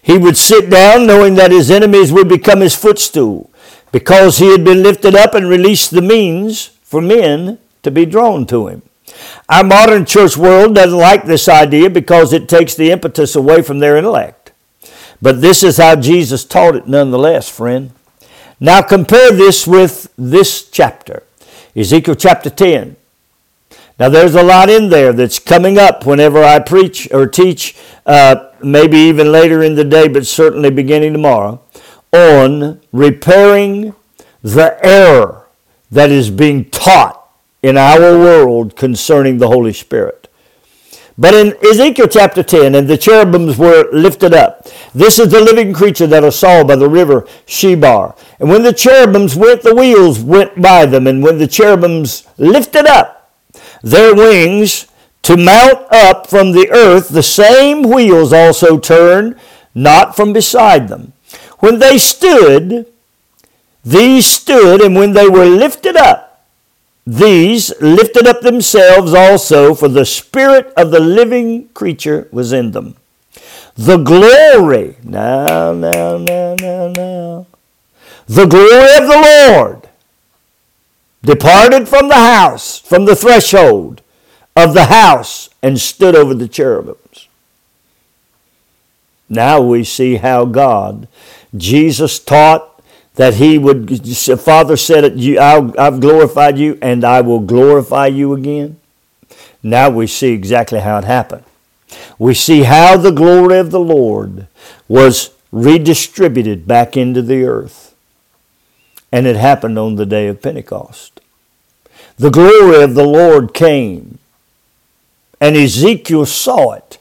He 0.02 0.18
would 0.18 0.36
sit 0.36 0.70
down 0.70 1.06
knowing 1.06 1.34
that 1.34 1.50
his 1.50 1.70
enemies 1.70 2.12
would 2.12 2.28
become 2.28 2.60
his 2.60 2.74
footstool 2.74 3.50
because 3.92 4.38
he 4.38 4.52
had 4.52 4.64
been 4.64 4.82
lifted 4.82 5.14
up 5.14 5.34
and 5.34 5.48
released 5.48 5.90
the 5.90 6.02
means 6.02 6.66
for 6.82 7.00
men 7.00 7.58
to 7.82 7.90
be 7.90 8.06
drawn 8.06 8.46
to 8.46 8.68
him. 8.68 8.82
Our 9.48 9.64
modern 9.64 10.04
church 10.04 10.37
world 10.37 10.75
doesn't 10.75 10.98
like 10.98 11.25
this 11.25 11.48
idea 11.48 11.90
because 11.90 12.32
it 12.32 12.48
takes 12.48 12.75
the 12.75 12.90
impetus 12.90 13.34
away 13.34 13.62
from 13.62 13.78
their 13.78 13.96
intellect. 13.96 14.52
But 15.20 15.40
this 15.40 15.62
is 15.62 15.78
how 15.78 15.96
Jesus 15.96 16.44
taught 16.44 16.76
it 16.76 16.87
nonetheless, 16.87 17.48
friend. 17.48 17.92
Now 18.60 18.82
compare 18.82 19.32
this 19.32 19.66
with 19.66 20.12
this 20.16 20.68
chapter, 20.68 21.22
Ezekiel 21.75 22.14
chapter 22.14 22.50
10. 22.50 22.96
Now 23.98 24.08
there's 24.08 24.34
a 24.34 24.42
lot 24.42 24.70
in 24.70 24.90
there 24.90 25.12
that's 25.12 25.38
coming 25.38 25.78
up 25.78 26.06
whenever 26.06 26.42
I 26.42 26.60
preach 26.60 27.12
or 27.12 27.26
teach, 27.26 27.76
uh, 28.06 28.50
maybe 28.62 28.96
even 28.98 29.32
later 29.32 29.62
in 29.62 29.75
the 29.75 29.84
day, 29.84 30.08
but 30.08 30.26
certainly 30.26 30.70
beginning 30.70 31.12
tomorrow, 31.12 31.60
on 32.12 32.80
repairing 32.92 33.94
the 34.42 34.78
error 34.84 35.46
that 35.90 36.10
is 36.10 36.30
being 36.30 36.66
taught 36.70 37.17
in 37.62 37.76
our 37.76 38.18
world 38.18 38.76
concerning 38.76 39.38
the 39.38 39.48
Holy 39.48 39.72
Spirit. 39.72 40.28
But 41.20 41.34
in 41.34 41.56
Ezekiel 41.68 42.06
chapter 42.06 42.44
10, 42.44 42.76
and 42.76 42.86
the 42.86 42.96
cherubims 42.96 43.58
were 43.58 43.88
lifted 43.92 44.32
up. 44.32 44.68
This 44.94 45.18
is 45.18 45.32
the 45.32 45.40
living 45.40 45.72
creature 45.72 46.06
that 46.06 46.24
I 46.24 46.28
saw 46.28 46.62
by 46.62 46.76
the 46.76 46.88
river 46.88 47.22
Shebar. 47.44 48.16
And 48.38 48.48
when 48.48 48.62
the 48.62 48.72
cherubims 48.72 49.34
went, 49.34 49.62
the 49.62 49.74
wheels 49.74 50.20
went 50.20 50.62
by 50.62 50.86
them. 50.86 51.08
And 51.08 51.20
when 51.20 51.38
the 51.38 51.48
cherubims 51.48 52.24
lifted 52.38 52.86
up 52.86 53.32
their 53.82 54.14
wings 54.14 54.86
to 55.22 55.36
mount 55.36 55.90
up 55.90 56.28
from 56.28 56.52
the 56.52 56.70
earth, 56.70 57.08
the 57.08 57.22
same 57.24 57.82
wheels 57.82 58.32
also 58.32 58.78
turned, 58.78 59.34
not 59.74 60.14
from 60.14 60.32
beside 60.32 60.86
them. 60.86 61.14
When 61.58 61.80
they 61.80 61.98
stood, 61.98 62.86
these 63.84 64.26
stood, 64.26 64.80
and 64.80 64.94
when 64.94 65.14
they 65.14 65.28
were 65.28 65.46
lifted 65.46 65.96
up, 65.96 66.27
these 67.10 67.72
lifted 67.80 68.26
up 68.26 68.42
themselves 68.42 69.14
also, 69.14 69.74
for 69.74 69.88
the 69.88 70.04
spirit 70.04 70.70
of 70.76 70.90
the 70.90 71.00
living 71.00 71.70
creature 71.70 72.28
was 72.30 72.52
in 72.52 72.72
them. 72.72 72.96
The 73.76 73.96
glory, 73.96 74.96
now, 75.02 75.72
now, 75.72 76.18
now, 76.18 76.54
now, 76.56 76.88
now, 76.88 77.46
the 78.26 78.44
glory 78.44 78.94
of 78.98 79.08
the 79.08 79.48
Lord 79.48 79.88
departed 81.22 81.88
from 81.88 82.08
the 82.08 82.14
house, 82.14 82.78
from 82.78 83.06
the 83.06 83.16
threshold 83.16 84.02
of 84.54 84.74
the 84.74 84.84
house, 84.84 85.48
and 85.62 85.80
stood 85.80 86.14
over 86.14 86.34
the 86.34 86.46
cherubims. 86.46 87.26
Now 89.30 89.62
we 89.62 89.82
see 89.82 90.16
how 90.16 90.44
God, 90.44 91.08
Jesus 91.56 92.18
taught 92.18 92.67
that 93.18 93.34
he 93.34 93.58
would, 93.58 94.06
Father 94.40 94.76
said, 94.76 95.04
it, 95.04 95.38
I've 95.38 96.00
glorified 96.00 96.56
you 96.56 96.78
and 96.80 97.02
I 97.02 97.20
will 97.20 97.40
glorify 97.40 98.06
you 98.06 98.32
again. 98.32 98.78
Now 99.60 99.90
we 99.90 100.06
see 100.06 100.32
exactly 100.32 100.78
how 100.78 100.98
it 100.98 101.04
happened. 101.04 101.42
We 102.16 102.32
see 102.32 102.62
how 102.62 102.96
the 102.96 103.10
glory 103.10 103.58
of 103.58 103.72
the 103.72 103.80
Lord 103.80 104.46
was 104.87 105.34
redistributed 105.50 106.68
back 106.68 106.96
into 106.96 107.20
the 107.20 107.42
earth. 107.42 107.92
And 109.10 109.26
it 109.26 109.34
happened 109.34 109.80
on 109.80 109.96
the 109.96 110.06
day 110.06 110.28
of 110.28 110.40
Pentecost. 110.40 111.20
The 112.18 112.30
glory 112.30 112.84
of 112.84 112.94
the 112.94 113.06
Lord 113.06 113.52
came, 113.52 114.20
and 115.40 115.56
Ezekiel 115.56 116.26
saw 116.26 116.75
it. 116.75 116.98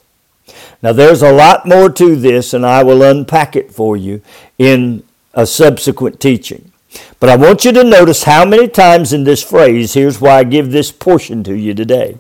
Now, 0.82 0.94
there's 0.94 1.22
a 1.22 1.32
lot 1.32 1.68
more 1.68 1.90
to 1.92 2.16
this, 2.16 2.54
and 2.54 2.66
I 2.66 2.82
will 2.82 3.04
unpack 3.04 3.56
it 3.56 3.72
for 3.72 3.96
you 3.96 4.22
in 4.58 5.04
a 5.34 5.46
subsequent 5.46 6.20
teaching. 6.20 6.72
But 7.20 7.30
I 7.30 7.36
want 7.36 7.66
you 7.66 7.72
to 7.74 7.84
notice 7.84 8.24
how 8.24 8.46
many 8.46 8.68
times 8.68 9.14
in 9.14 9.24
this 9.24 9.44
phrase, 9.44 9.94
here's 9.94 10.22
why 10.22 10.40
I 10.40 10.44
give 10.44 10.72
this 10.72 10.92
portion 10.92 11.44
to 11.44 11.56
you 11.56 11.74
today, 11.74 12.20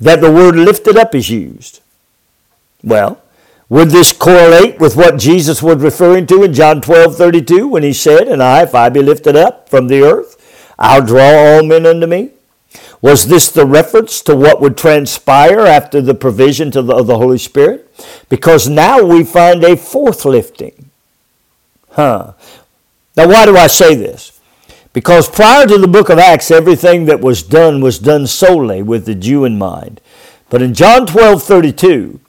that 0.00 0.20
the 0.20 0.32
word 0.32 0.56
lifted 0.56 0.96
up 0.96 1.14
is 1.14 1.30
used. 1.30 1.80
Well, 2.82 3.20
would 3.68 3.90
this 3.90 4.12
correlate 4.12 4.78
with 4.78 4.94
what 4.94 5.18
Jesus 5.18 5.62
was 5.62 5.82
referring 5.82 6.26
to 6.28 6.44
in 6.44 6.52
John 6.52 6.80
12 6.80 7.16
32 7.16 7.66
when 7.66 7.82
he 7.82 7.92
said, 7.92 8.28
And 8.28 8.42
I, 8.42 8.62
if 8.62 8.74
I 8.74 8.88
be 8.90 9.02
lifted 9.02 9.34
up 9.34 9.68
from 9.68 9.88
the 9.88 10.02
earth, 10.02 10.36
I'll 10.78 11.04
draw 11.04 11.56
all 11.56 11.64
men 11.64 11.84
unto 11.84 12.06
me? 12.06 12.30
Was 13.02 13.26
this 13.26 13.50
the 13.50 13.66
reference 13.66 14.20
to 14.22 14.36
what 14.36 14.60
would 14.60 14.76
transpire 14.76 15.60
after 15.60 16.00
the 16.00 16.14
provision 16.14 16.70
the, 16.70 16.94
of 16.94 17.06
the 17.06 17.18
Holy 17.18 17.38
Spirit? 17.38 17.92
Because 18.28 18.68
now 18.68 19.02
we 19.02 19.24
find 19.24 19.64
a 19.64 19.76
fourth 19.76 20.24
lifting. 20.24 20.90
Huh. 21.96 22.34
Now, 23.16 23.28
why 23.28 23.46
do 23.46 23.56
I 23.56 23.66
say 23.66 23.94
this? 23.94 24.38
Because 24.92 25.28
prior 25.28 25.66
to 25.66 25.78
the 25.78 25.88
book 25.88 26.10
of 26.10 26.18
Acts, 26.18 26.50
everything 26.50 27.06
that 27.06 27.20
was 27.20 27.42
done 27.42 27.80
was 27.80 27.98
done 27.98 28.26
solely 28.26 28.82
with 28.82 29.06
the 29.06 29.14
Jew 29.14 29.44
in 29.44 29.58
mind. 29.58 30.00
But 30.50 30.62
in 30.62 30.74
John 30.74 31.06
12 31.06 31.42
32, 31.42 32.20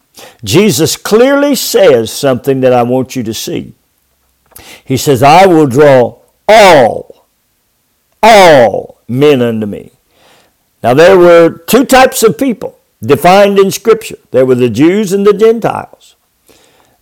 Jesus 0.43 0.95
clearly 0.95 1.53
says 1.53 2.11
something 2.11 2.61
that 2.61 2.73
I 2.73 2.83
want 2.83 3.15
you 3.15 3.23
to 3.23 3.33
see. 3.33 3.73
He 4.83 4.97
says, 4.97 5.21
I 5.21 5.45
will 5.45 5.67
draw 5.67 6.19
all, 6.47 7.25
all 8.23 9.01
men 9.07 9.41
unto 9.41 9.65
me. 9.65 9.91
Now, 10.81 10.93
there 10.93 11.17
were 11.17 11.49
two 11.49 11.85
types 11.85 12.23
of 12.23 12.37
people 12.37 12.79
defined 13.03 13.59
in 13.59 13.69
Scripture 13.69 14.17
there 14.31 14.45
were 14.45 14.55
the 14.55 14.69
Jews 14.69 15.13
and 15.13 15.25
the 15.25 15.33
Gentiles 15.33 16.15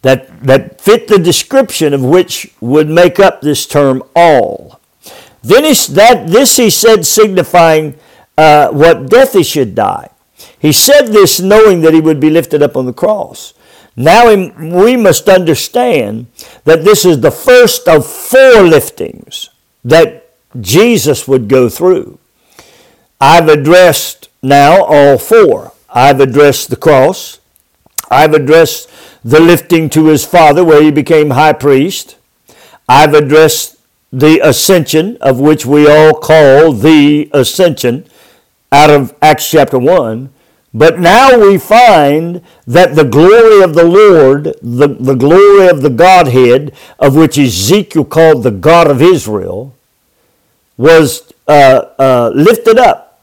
that, 0.05 0.43
that 0.43 0.79
fit 0.79 1.07
the 1.07 1.17
description 1.17 1.91
of 1.91 2.03
which 2.03 2.53
would 2.61 2.87
make 2.87 3.19
up 3.19 3.41
this 3.41 3.65
term 3.65 4.03
all. 4.15 4.79
Then 5.41 5.63
he, 5.63 5.73
that, 5.93 6.27
this 6.27 6.57
he 6.57 6.69
said 6.69 7.07
signifying 7.07 7.97
uh, 8.37 8.69
what 8.69 9.09
death 9.09 9.33
he 9.33 9.41
should 9.43 9.73
die. 9.73 10.11
He 10.59 10.71
said 10.71 11.07
this 11.07 11.39
knowing 11.39 11.81
that 11.81 11.95
he 11.95 12.01
would 12.01 12.19
be 12.19 12.29
lifted 12.29 12.61
up 12.61 12.77
on 12.77 12.85
the 12.85 12.93
cross. 12.93 13.55
Now 13.95 14.31
we 14.31 14.95
must 14.95 15.27
understand 15.27 16.27
that 16.65 16.83
this 16.83 17.03
is 17.03 17.21
the 17.21 17.31
first 17.31 17.87
of 17.87 18.05
four 18.05 18.61
liftings 18.61 19.49
that 19.83 20.29
Jesus 20.61 21.27
would 21.27 21.47
go 21.47 21.67
through. 21.67 22.19
I've 23.19 23.49
addressed 23.49 24.29
now 24.43 24.83
all 24.83 25.17
four. 25.17 25.71
I've 25.89 26.19
addressed 26.19 26.69
the 26.69 26.75
cross. 26.75 27.39
I've 28.09 28.33
addressed 28.33 28.89
the 29.23 29.39
lifting 29.39 29.89
to 29.91 30.07
his 30.07 30.25
Father, 30.25 30.63
where 30.63 30.81
he 30.81 30.91
became 30.91 31.31
high 31.31 31.53
priest. 31.53 32.17
I've 32.87 33.13
addressed 33.13 33.77
the 34.11 34.39
ascension, 34.47 35.17
of 35.19 35.39
which 35.39 35.65
we 35.65 35.87
all 35.89 36.13
call 36.13 36.71
the 36.71 37.29
ascension, 37.33 38.05
out 38.71 38.89
of 38.89 39.15
Acts 39.21 39.49
chapter 39.49 39.79
1. 39.79 40.29
But 40.73 40.99
now 40.99 41.39
we 41.39 41.57
find 41.57 42.41
that 42.67 42.95
the 42.95 43.05
glory 43.05 43.63
of 43.63 43.75
the 43.75 43.85
Lord, 43.85 44.55
the, 44.61 44.89
the 44.89 45.15
glory 45.15 45.67
of 45.69 45.81
the 45.81 45.89
Godhead, 45.89 46.73
of 46.99 47.15
which 47.15 47.37
Ezekiel 47.37 48.03
called 48.03 48.43
the 48.43 48.51
God 48.51 48.91
of 48.91 49.01
Israel, 49.01 49.73
was 50.77 51.31
uh, 51.47 51.85
uh, 51.97 52.31
lifted 52.35 52.77
up 52.77 53.21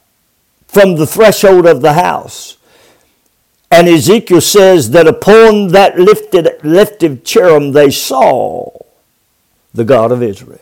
from 0.66 0.96
the 0.96 1.06
threshold 1.06 1.66
of 1.66 1.82
the 1.82 1.92
house. 1.92 2.56
And 3.72 3.88
Ezekiel 3.88 4.42
says 4.42 4.90
that 4.90 5.08
upon 5.08 5.68
that 5.68 5.98
lifted, 5.98 6.62
lifted 6.62 7.24
cherub 7.24 7.72
they 7.72 7.90
saw 7.90 8.68
the 9.72 9.84
God 9.84 10.12
of 10.12 10.22
Israel. 10.22 10.60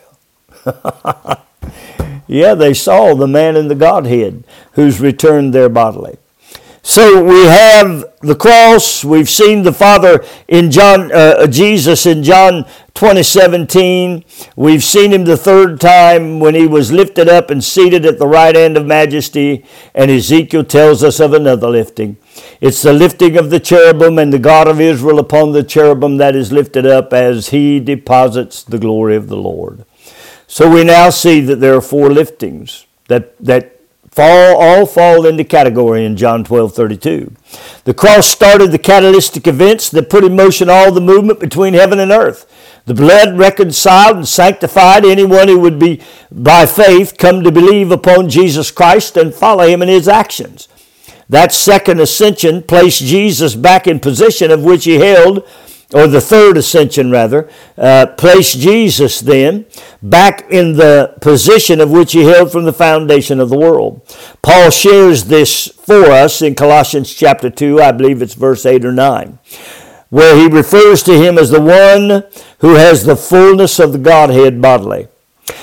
yeah, 2.27 2.55
they 2.55 2.73
saw 2.73 3.13
the 3.13 3.27
man 3.27 3.57
in 3.57 3.67
the 3.67 3.75
Godhead 3.75 4.45
who's 4.73 5.01
returned 5.01 5.53
there 5.53 5.67
bodily. 5.67 6.19
So 6.83 7.23
we 7.23 7.45
have 7.45 8.05
the 8.21 8.35
cross. 8.35 9.05
We've 9.05 9.29
seen 9.29 9.61
the 9.61 9.73
Father 9.73 10.25
in 10.47 10.71
John, 10.71 11.11
uh, 11.11 11.45
Jesus 11.45 12.07
in 12.07 12.23
John 12.23 12.65
2017. 12.95 14.25
We've 14.55 14.83
seen 14.83 15.13
him 15.13 15.23
the 15.23 15.37
third 15.37 15.79
time 15.79 16.39
when 16.39 16.55
he 16.55 16.65
was 16.65 16.91
lifted 16.91 17.29
up 17.29 17.51
and 17.51 17.63
seated 17.63 18.03
at 18.05 18.17
the 18.17 18.27
right 18.27 18.55
hand 18.55 18.77
of 18.77 18.87
majesty. 18.87 19.63
And 19.93 20.09
Ezekiel 20.09 20.63
tells 20.63 21.03
us 21.03 21.19
of 21.19 21.33
another 21.33 21.69
lifting. 21.69 22.17
It's 22.61 22.81
the 22.81 22.93
lifting 22.93 23.37
of 23.37 23.51
the 23.51 23.59
cherubim 23.59 24.17
and 24.17 24.33
the 24.33 24.39
God 24.39 24.67
of 24.67 24.81
Israel 24.81 25.19
upon 25.19 25.51
the 25.51 25.63
cherubim 25.63 26.17
that 26.17 26.35
is 26.35 26.51
lifted 26.51 26.87
up 26.87 27.13
as 27.13 27.49
he 27.49 27.79
deposits 27.79 28.63
the 28.63 28.79
glory 28.79 29.15
of 29.15 29.27
the 29.27 29.37
Lord. 29.37 29.85
So 30.47 30.69
we 30.69 30.83
now 30.83 31.11
see 31.11 31.41
that 31.41 31.57
there 31.57 31.75
are 31.75 31.81
four 31.81 32.09
liftings 32.09 32.85
that, 33.07 33.37
that 33.37 33.70
fall, 34.11 34.61
all 34.61 34.85
fall 34.85 35.25
into 35.25 35.43
category 35.43 36.05
in 36.05 36.17
John 36.17 36.43
12 36.43 36.73
32. 36.75 37.33
The 37.85 37.93
cross 37.93 38.27
started 38.27 38.71
the 38.71 38.77
catalytic 38.77 39.47
events 39.47 39.89
that 39.89 40.09
put 40.09 40.23
in 40.23 40.35
motion 40.35 40.69
all 40.69 40.91
the 40.91 41.01
movement 41.01 41.39
between 41.39 41.73
heaven 41.73 41.99
and 41.99 42.11
earth. 42.11 42.45
The 42.85 42.93
blood 42.93 43.37
reconciled 43.37 44.17
and 44.17 44.27
sanctified 44.27 45.05
anyone 45.05 45.47
who 45.47 45.59
would 45.59 45.79
be, 45.79 46.01
by 46.31 46.65
faith, 46.65 47.17
come 47.17 47.43
to 47.43 47.51
believe 47.51 47.91
upon 47.91 48.29
Jesus 48.29 48.71
Christ 48.71 49.17
and 49.17 49.33
follow 49.33 49.67
him 49.67 49.81
in 49.81 49.87
his 49.87 50.07
actions. 50.07 50.67
That 51.29 51.53
second 51.53 52.01
ascension 52.01 52.63
placed 52.63 52.99
Jesus 52.99 53.55
back 53.55 53.87
in 53.87 53.99
position 53.99 54.51
of 54.51 54.63
which 54.63 54.83
he 54.83 54.95
held 54.95 55.47
or 55.93 56.07
the 56.07 56.21
third 56.21 56.57
ascension 56.57 57.11
rather, 57.11 57.49
uh, 57.77 58.05
placed 58.17 58.59
Jesus 58.59 59.19
then 59.19 59.65
back 60.01 60.49
in 60.49 60.73
the 60.73 61.15
position 61.21 61.81
of 61.81 61.91
which 61.91 62.13
he 62.13 62.23
held 62.23 62.51
from 62.51 62.63
the 62.63 62.73
foundation 62.73 63.39
of 63.39 63.49
the 63.49 63.57
world. 63.57 64.01
Paul 64.41 64.69
shares 64.69 65.25
this 65.25 65.67
for 65.67 66.05
us 66.05 66.41
in 66.41 66.55
Colossians 66.55 67.13
chapter 67.13 67.49
2, 67.49 67.81
I 67.81 67.91
believe 67.91 68.21
it's 68.21 68.33
verse 68.33 68.65
8 68.65 68.85
or 68.85 68.91
9, 68.91 69.39
where 70.09 70.35
he 70.35 70.47
refers 70.47 71.03
to 71.03 71.13
him 71.13 71.37
as 71.37 71.49
the 71.49 71.61
one 71.61 72.23
who 72.59 72.75
has 72.75 73.03
the 73.03 73.15
fullness 73.15 73.79
of 73.79 73.91
the 73.91 73.99
Godhead 73.99 74.61
bodily. 74.61 75.07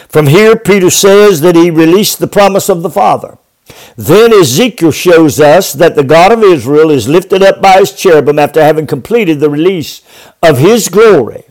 From 0.08 0.26
here, 0.26 0.56
Peter 0.56 0.90
says 0.90 1.40
that 1.40 1.56
he 1.56 1.70
released 1.70 2.18
the 2.18 2.26
promise 2.26 2.68
of 2.68 2.82
the 2.82 2.90
Father. 2.90 3.38
Then 3.96 4.33
Ezekiel 4.33 4.92
shows 4.92 5.40
us 5.40 5.72
that 5.72 5.96
the 5.96 6.04
God 6.04 6.33
of 6.33 6.42
Israel 6.42 6.90
is 6.90 7.09
lifted 7.09 7.42
up 7.42 7.61
by 7.61 7.78
his 7.78 7.92
cherubim 7.92 8.38
after 8.38 8.62
having 8.62 8.87
completed 8.87 9.40
the 9.40 9.50
release 9.50 10.02
of 10.42 10.59
his 10.59 10.88
glory 10.88 11.44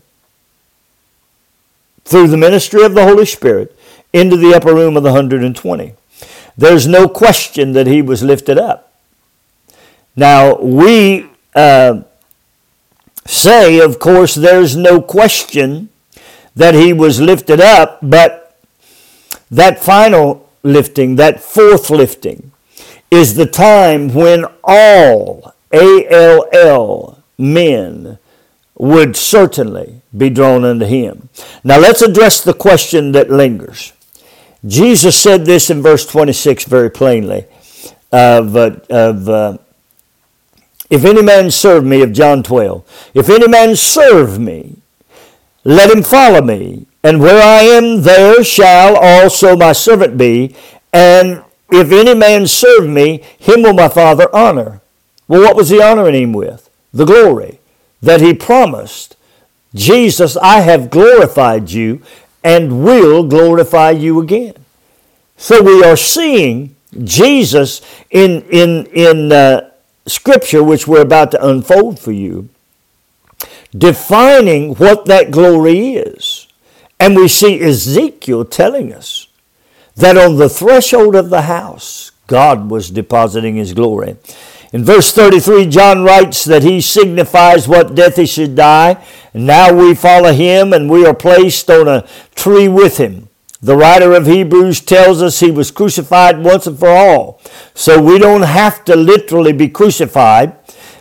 through 2.06 2.28
the 2.28 2.38
ministry 2.38 2.84
of 2.84 2.96
the 2.96 3.04
Holy 3.04 3.26
Spirit 3.26 3.78
into 4.14 4.38
the 4.38 4.54
upper 4.56 4.74
room 4.74 4.96
of 4.96 5.04
the 5.04 5.12
120. 5.12 5.94
There's 6.58 6.88
no 6.88 7.08
question 7.08 7.74
that 7.74 7.86
he 7.86 8.02
was 8.02 8.24
lifted 8.24 8.58
up. 8.58 8.94
Now, 10.16 10.58
we 10.58 11.30
uh, 11.54 12.02
say, 13.26 13.80
of 13.80 14.00
course, 14.00 14.34
there's 14.34 14.76
no 14.76 15.02
question 15.02 15.90
that 16.56 16.74
he 16.74 16.94
was 16.94 17.22
lifted 17.22 17.62
up, 17.62 18.00
but 18.02 18.58
that 19.52 19.84
final 19.84 20.47
lifting, 20.68 21.16
that 21.16 21.40
fourth 21.40 21.90
lifting, 21.90 22.52
is 23.10 23.36
the 23.36 23.46
time 23.46 24.14
when 24.14 24.46
all, 24.64 25.54
A-L-L, 25.72 27.24
men 27.38 28.18
would 28.76 29.16
certainly 29.16 30.02
be 30.16 30.30
drawn 30.30 30.64
unto 30.64 30.86
him. 30.86 31.30
Now 31.64 31.80
let's 31.80 32.02
address 32.02 32.42
the 32.42 32.54
question 32.54 33.12
that 33.14 33.30
lingers. 33.30 33.94
Jesus 34.66 35.18
said 35.18 35.46
this 35.46 35.70
in 35.70 35.82
verse 35.82 36.06
26 36.06 36.66
very 36.66 36.90
plainly 36.90 37.46
of, 38.12 38.56
uh, 38.56 38.76
of 38.90 39.30
uh, 39.30 39.58
if 40.90 41.04
any 41.06 41.22
man 41.22 41.52
serve 41.52 41.84
me, 41.84 42.02
of 42.02 42.14
John 42.14 42.44
12, 42.44 43.12
if 43.14 43.30
any 43.30 43.48
man 43.48 43.76
serve 43.76 44.40
me, 44.40 44.78
let 45.64 45.90
him 45.90 46.02
follow 46.02 46.42
me, 46.42 46.88
and 47.08 47.22
where 47.22 47.42
I 47.42 47.62
am, 47.62 48.02
there 48.02 48.44
shall 48.44 48.98
also 48.98 49.56
my 49.56 49.72
servant 49.72 50.18
be. 50.18 50.54
And 50.92 51.42
if 51.72 51.90
any 51.90 52.14
man 52.14 52.48
serve 52.48 52.90
me, 52.90 53.24
him 53.40 53.62
will 53.62 53.72
my 53.72 53.88
Father 53.88 54.28
honor. 54.36 54.82
Well, 55.26 55.40
what 55.40 55.56
was 55.56 55.70
he 55.70 55.82
honoring 55.82 56.22
him 56.22 56.34
with? 56.34 56.70
The 56.92 57.06
glory 57.06 57.62
that 58.02 58.20
he 58.20 58.34
promised. 58.34 59.16
Jesus, 59.74 60.36
I 60.36 60.60
have 60.60 60.90
glorified 60.90 61.72
you, 61.72 62.02
and 62.44 62.84
will 62.84 63.24
glorify 63.24 63.92
you 63.92 64.20
again. 64.20 64.56
So 65.38 65.62
we 65.64 65.86
are 65.86 65.96
seeing 65.96 66.76
Jesus 67.06 67.82
in, 68.12 68.42
in, 68.50 68.86
in 68.88 69.32
uh, 69.32 69.70
Scripture, 70.08 70.62
which 70.62 70.90
we're 70.90 71.04
about 71.04 71.32
to 71.32 71.48
unfold 71.48 72.02
for 72.02 72.12
you, 72.12 72.50
defining 73.72 74.76
what 74.76 75.06
that 75.06 75.32
glory 75.32 75.94
is. 75.94 76.27
And 77.00 77.16
we 77.16 77.28
see 77.28 77.62
Ezekiel 77.62 78.46
telling 78.46 78.94
us 78.94 79.28
that 79.96 80.18
on 80.18 80.38
the 80.38 80.50
threshold 80.50 81.16
of 81.16 81.30
the 81.30 81.44
house, 81.44 82.12
God 82.28 82.70
was 82.70 82.90
depositing 82.90 83.56
his 83.56 83.74
glory. 83.74 84.18
In 84.74 84.84
verse 84.84 85.14
33, 85.14 85.68
John 85.68 86.04
writes 86.04 86.44
that 86.44 86.64
he 86.64 86.82
signifies 86.82 87.68
what 87.68 87.96
death 87.96 88.18
he 88.18 88.26
should 88.26 88.56
die. 88.56 89.04
Now 89.34 89.74
we 89.74 89.96
follow 89.96 90.34
him 90.34 90.74
and 90.74 90.90
we 90.90 91.06
are 91.06 91.14
placed 91.14 91.70
on 91.70 91.88
a 91.88 92.06
tree 92.36 92.68
with 92.68 92.98
him. 92.98 93.30
The 93.62 93.78
writer 93.78 94.14
of 94.14 94.28
Hebrews 94.28 94.82
tells 94.82 95.22
us 95.22 95.40
he 95.40 95.50
was 95.50 95.72
crucified 95.72 96.44
once 96.44 96.68
and 96.68 96.78
for 96.78 96.90
all. 96.90 97.42
So 97.74 98.02
we 98.02 98.20
don't 98.20 98.44
have 98.44 98.86
to 98.86 98.96
literally 98.96 99.54
be 99.54 99.70
crucified. 99.70 100.56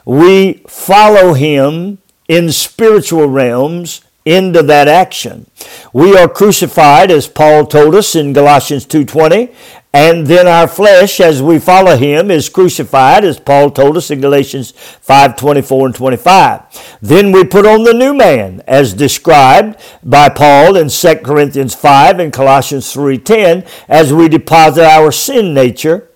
We 0.05 0.63
follow 0.69 1.35
him 1.35 1.99
in 2.29 2.53
spiritual 2.53 3.29
realms 3.29 4.01
into 4.27 4.61
that 4.65 4.89
action. 4.89 5.47
We 5.93 6.17
are 6.17 6.29
crucified 6.29 7.11
as 7.11 7.29
Paul 7.29 7.65
told 7.65 7.95
us 7.95 8.15
in 8.15 8.33
Galatians 8.33 8.85
2:20, 8.85 9.49
and 9.95 10.27
then 10.27 10.47
our 10.47 10.69
flesh 10.69 11.21
as 11.21 11.41
we 11.41 11.59
follow 11.61 11.97
him 11.97 12.31
is 12.31 12.51
crucified 12.51 13.25
as 13.25 13.39
Paul 13.39 13.71
told 13.71 13.97
us 13.97 14.11
in 14.11 14.21
Galatians 14.21 14.75
5:24 15.01 15.87
and 15.87 15.95
25. 15.95 16.61
Then 17.01 17.31
we 17.33 17.45
put 17.45 17.65
on 17.65 17.85
the 17.85 17.95
new 17.95 18.13
man 18.13 18.63
as 18.67 18.93
described 18.93 19.77
by 20.03 20.29
Paul 20.29 20.77
in 20.77 20.91
2 20.91 21.25
Corinthians 21.25 21.75
5 21.75 22.19
and 22.19 22.33
Colossians 22.33 22.93
3:10 22.93 23.65
as 23.89 24.13
we 24.13 24.29
deposit 24.29 24.85
our 24.85 25.13
sin 25.13 25.55
nature 25.55 26.09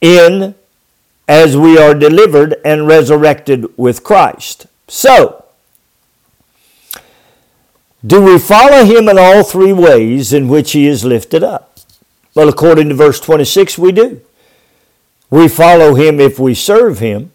in 0.00 0.54
as 1.28 1.58
we 1.58 1.76
are 1.76 1.92
delivered 1.92 2.56
and 2.64 2.88
resurrected 2.88 3.66
with 3.76 4.02
Christ. 4.02 4.66
So, 4.88 5.44
do 8.06 8.22
we 8.22 8.38
follow 8.38 8.84
him 8.84 9.08
in 9.08 9.18
all 9.18 9.42
three 9.42 9.72
ways 9.72 10.32
in 10.32 10.48
which 10.48 10.72
he 10.72 10.86
is 10.86 11.04
lifted 11.04 11.42
up? 11.42 11.78
Well, 12.34 12.48
according 12.48 12.88
to 12.90 12.94
verse 12.94 13.18
26, 13.18 13.78
we 13.78 13.92
do. 13.92 14.20
We 15.30 15.48
follow 15.48 15.94
him 15.94 16.20
if 16.20 16.38
we 16.38 16.54
serve 16.54 17.00
him. 17.00 17.32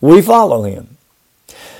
We 0.00 0.22
follow 0.22 0.62
him. 0.62 0.96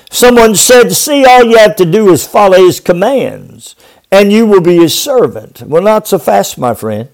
Someone 0.09 0.55
said, 0.55 0.91
See, 0.91 1.25
all 1.25 1.43
you 1.43 1.57
have 1.57 1.75
to 1.77 1.85
do 1.85 2.11
is 2.11 2.25
follow 2.25 2.57
his 2.57 2.79
commands, 2.79 3.75
and 4.11 4.31
you 4.31 4.45
will 4.45 4.61
be 4.61 4.77
his 4.77 4.97
servant. 4.97 5.61
Well, 5.63 5.81
not 5.81 6.07
so 6.07 6.19
fast, 6.19 6.57
my 6.57 6.73
friend. 6.73 7.09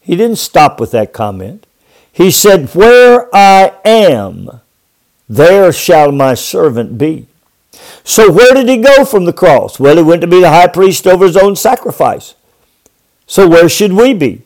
He 0.00 0.16
didn't 0.16 0.38
stop 0.38 0.78
with 0.80 0.90
that 0.90 1.12
comment. 1.12 1.66
He 2.12 2.30
said, 2.30 2.74
Where 2.74 3.34
I 3.34 3.72
am, 3.84 4.60
there 5.28 5.72
shall 5.72 6.12
my 6.12 6.34
servant 6.34 6.98
be. 6.98 7.26
So 8.04 8.30
where 8.30 8.54
did 8.54 8.68
he 8.68 8.76
go 8.76 9.04
from 9.04 9.24
the 9.24 9.32
cross? 9.32 9.80
Well, 9.80 9.96
he 9.96 10.02
went 10.02 10.20
to 10.20 10.26
be 10.26 10.40
the 10.40 10.50
high 10.50 10.68
priest 10.68 11.06
over 11.06 11.26
his 11.26 11.36
own 11.36 11.56
sacrifice. 11.56 12.34
So 13.26 13.48
where 13.48 13.68
should 13.68 13.92
we 13.92 14.14
be? 14.14 14.42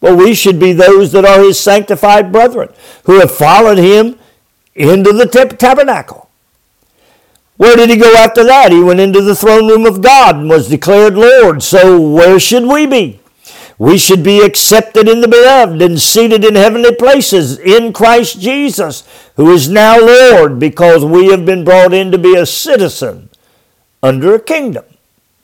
Well, 0.00 0.16
we 0.16 0.34
should 0.34 0.58
be 0.58 0.72
those 0.72 1.12
that 1.12 1.24
are 1.24 1.40
his 1.40 1.60
sanctified 1.60 2.32
brethren 2.32 2.70
who 3.04 3.20
have 3.20 3.30
followed 3.30 3.78
him 3.78 4.18
into 4.74 5.12
the 5.12 5.26
tabernacle. 5.26 6.28
Where 7.56 7.76
did 7.76 7.90
he 7.90 7.96
go 7.96 8.14
after 8.14 8.42
that? 8.44 8.72
He 8.72 8.82
went 8.82 9.00
into 9.00 9.20
the 9.20 9.36
throne 9.36 9.68
room 9.68 9.84
of 9.84 10.00
God 10.00 10.36
and 10.36 10.48
was 10.48 10.68
declared 10.68 11.14
Lord. 11.14 11.62
So 11.62 12.00
where 12.00 12.40
should 12.40 12.64
we 12.64 12.86
be? 12.86 13.19
We 13.80 13.96
should 13.96 14.22
be 14.22 14.42
accepted 14.42 15.08
in 15.08 15.22
the 15.22 15.26
beloved 15.26 15.80
and 15.80 15.98
seated 15.98 16.44
in 16.44 16.54
heavenly 16.54 16.94
places 16.94 17.58
in 17.58 17.94
Christ 17.94 18.38
Jesus, 18.38 19.08
who 19.36 19.50
is 19.50 19.70
now 19.70 19.98
Lord, 19.98 20.58
because 20.58 21.02
we 21.02 21.28
have 21.28 21.46
been 21.46 21.64
brought 21.64 21.94
in 21.94 22.12
to 22.12 22.18
be 22.18 22.36
a 22.36 22.44
citizen 22.44 23.30
under 24.02 24.34
a 24.34 24.38
kingdom. 24.38 24.84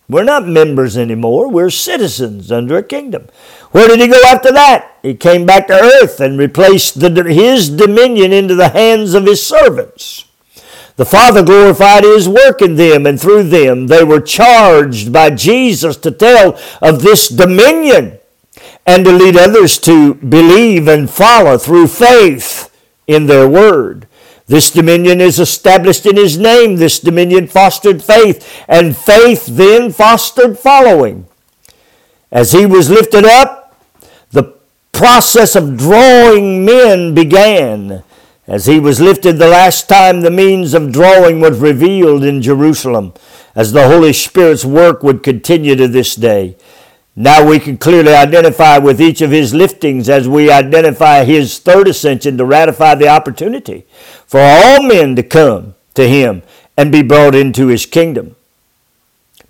We're 0.06 0.22
not 0.22 0.46
members 0.46 0.98
anymore, 0.98 1.48
we're 1.48 1.70
citizens 1.70 2.52
under 2.52 2.76
a 2.76 2.82
kingdom. 2.82 3.28
Where 3.70 3.88
did 3.88 4.00
he 4.00 4.06
go 4.06 4.20
after 4.26 4.52
that? 4.52 4.98
He 5.00 5.14
came 5.14 5.46
back 5.46 5.68
to 5.68 5.72
earth 6.02 6.20
and 6.20 6.38
replaced 6.38 7.00
the, 7.00 7.24
his 7.32 7.70
dominion 7.70 8.34
into 8.34 8.54
the 8.54 8.68
hands 8.68 9.14
of 9.14 9.24
his 9.24 9.44
servants. 9.44 10.26
The 10.96 11.06
Father 11.06 11.42
glorified 11.42 12.04
His 12.04 12.26
work 12.26 12.62
in 12.62 12.76
them, 12.76 13.04
and 13.04 13.20
through 13.20 13.44
them 13.44 13.86
they 13.86 14.02
were 14.02 14.20
charged 14.20 15.12
by 15.12 15.28
Jesus 15.30 15.96
to 15.98 16.10
tell 16.10 16.58
of 16.80 17.02
this 17.02 17.28
dominion 17.28 18.18
and 18.86 19.04
to 19.04 19.12
lead 19.12 19.36
others 19.36 19.78
to 19.80 20.14
believe 20.14 20.86
and 20.86 21.10
follow 21.10 21.58
through 21.58 21.88
faith 21.88 22.70
in 23.06 23.26
their 23.26 23.48
word. 23.48 24.06
This 24.46 24.70
dominion 24.70 25.20
is 25.20 25.40
established 25.40 26.06
in 26.06 26.16
his 26.16 26.38
name. 26.38 26.76
This 26.76 27.00
dominion 27.00 27.48
fostered 27.48 28.02
faith, 28.02 28.64
and 28.68 28.96
faith 28.96 29.46
then 29.46 29.92
fostered 29.92 30.58
following. 30.58 31.26
As 32.30 32.52
he 32.52 32.64
was 32.64 32.88
lifted 32.88 33.24
up, 33.24 33.76
the 34.30 34.54
process 34.92 35.56
of 35.56 35.76
drawing 35.76 36.64
men 36.64 37.12
began. 37.12 38.04
As 38.46 38.66
he 38.66 38.78
was 38.78 39.00
lifted 39.00 39.38
the 39.38 39.48
last 39.48 39.88
time, 39.88 40.20
the 40.20 40.30
means 40.30 40.74
of 40.74 40.92
drawing 40.92 41.40
was 41.40 41.58
revealed 41.58 42.22
in 42.22 42.40
Jerusalem, 42.40 43.12
as 43.56 43.72
the 43.72 43.88
Holy 43.88 44.12
Spirit's 44.12 44.64
work 44.64 45.02
would 45.02 45.24
continue 45.24 45.74
to 45.74 45.88
this 45.88 46.14
day. 46.14 46.56
Now 47.18 47.48
we 47.48 47.58
can 47.58 47.78
clearly 47.78 48.12
identify 48.12 48.76
with 48.76 49.00
each 49.00 49.22
of 49.22 49.30
his 49.30 49.54
liftings 49.54 50.10
as 50.10 50.28
we 50.28 50.50
identify 50.50 51.24
his 51.24 51.58
third 51.58 51.88
ascension 51.88 52.36
to 52.36 52.44
ratify 52.44 52.94
the 52.94 53.08
opportunity 53.08 53.86
for 54.26 54.38
all 54.38 54.82
men 54.82 55.16
to 55.16 55.22
come 55.22 55.74
to 55.94 56.06
him 56.06 56.42
and 56.76 56.92
be 56.92 57.02
brought 57.02 57.34
into 57.34 57.68
his 57.68 57.86
kingdom. 57.86 58.36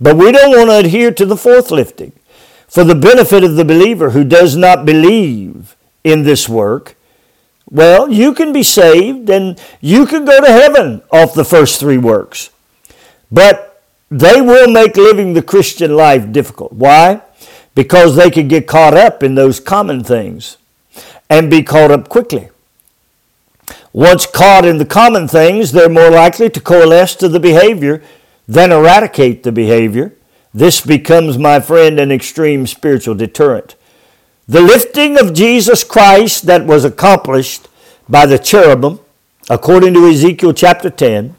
But 0.01 0.17
we 0.17 0.31
don't 0.31 0.57
want 0.57 0.71
to 0.71 0.79
adhere 0.79 1.11
to 1.11 1.27
the 1.27 1.37
fourth 1.37 1.73
lifting. 1.73 2.13
For 2.69 2.85
the 2.85 2.95
benefit 2.95 3.43
of 3.43 3.57
the 3.57 3.65
believer 3.65 4.11
who 4.11 4.23
does 4.23 4.57
not 4.57 4.87
believe 4.87 5.75
in 6.05 6.23
this 6.23 6.49
work, 6.49 6.95
well, 7.69 8.13
you 8.13 8.33
can 8.33 8.53
be 8.53 8.63
saved 8.63 9.29
and 9.29 9.61
you 9.81 10.07
can 10.07 10.25
go 10.25 10.41
to 10.41 10.47
heaven 10.47 11.03
off 11.11 11.35
the 11.35 11.45
first 11.45 11.81
three 11.81 11.99
works. 11.99 12.51
But 13.33 13.83
they 14.09 14.41
will 14.41 14.71
make 14.71 14.97
living 14.97 15.33
the 15.33 15.43
Christian 15.43 15.97
life 15.97 16.31
difficult. 16.31 16.73
Why? 16.73 17.23
Because 17.77 18.17
they 18.17 18.31
could 18.31 18.49
get 18.49 18.67
caught 18.67 18.95
up 18.95 19.23
in 19.23 19.35
those 19.35 19.61
common 19.61 20.03
things 20.03 20.57
and 21.29 21.51
be 21.51 21.63
caught 21.63 21.91
up 21.91 22.09
quickly. 22.09 22.49
Once 23.93 24.25
caught 24.25 24.65
in 24.65 24.79
the 24.79 24.85
common 24.87 25.29
things, 25.29 25.73
they're 25.73 25.89
more 25.89 26.11
likely 26.11 26.49
to 26.49 26.59
coalesce 26.59 27.15
to 27.15 27.29
the 27.29 27.39
behavior 27.39 28.03
than 28.49 28.73
eradicate 28.73 29.43
the 29.43 29.53
behavior. 29.53 30.15
This 30.55 30.81
becomes, 30.81 31.37
my 31.37 31.61
friend, 31.61 32.01
an 32.01 32.11
extreme 32.11 32.67
spiritual 32.67 33.15
deterrent. 33.15 33.75
The 34.49 34.63
lifting 34.63 35.19
of 35.19 35.35
Jesus 35.35 35.85
Christ 35.85 36.47
that 36.47 36.65
was 36.65 36.85
accomplished 36.85 37.69
by 38.09 38.25
the 38.25 38.39
cherubim, 38.39 39.01
according 39.51 39.93
to 39.95 40.09
Ezekiel 40.09 40.55
chapter 40.55 40.89
10, 40.89 41.35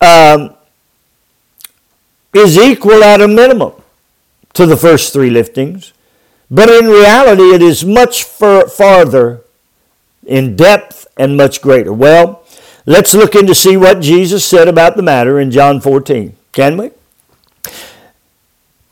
um, 0.00 0.54
is 2.32 2.58
equal 2.58 3.04
at 3.04 3.20
a 3.20 3.28
minimum 3.28 3.74
to 4.54 4.66
the 4.66 4.76
first 4.76 5.12
three 5.12 5.30
liftings, 5.30 5.92
but 6.50 6.68
in 6.68 6.86
reality 6.86 7.54
it 7.54 7.62
is 7.62 7.84
much 7.84 8.24
far, 8.24 8.68
farther 8.68 9.42
in 10.26 10.56
depth 10.56 11.06
and 11.16 11.36
much 11.36 11.60
greater. 11.60 11.92
Well, 11.92 12.44
let's 12.86 13.14
look 13.14 13.34
in 13.34 13.46
to 13.46 13.54
see 13.54 13.76
what 13.76 14.00
Jesus 14.00 14.44
said 14.44 14.68
about 14.68 14.96
the 14.96 15.02
matter 15.02 15.38
in 15.38 15.50
John 15.50 15.80
14. 15.80 16.36
Can 16.52 16.76
we? 16.76 16.90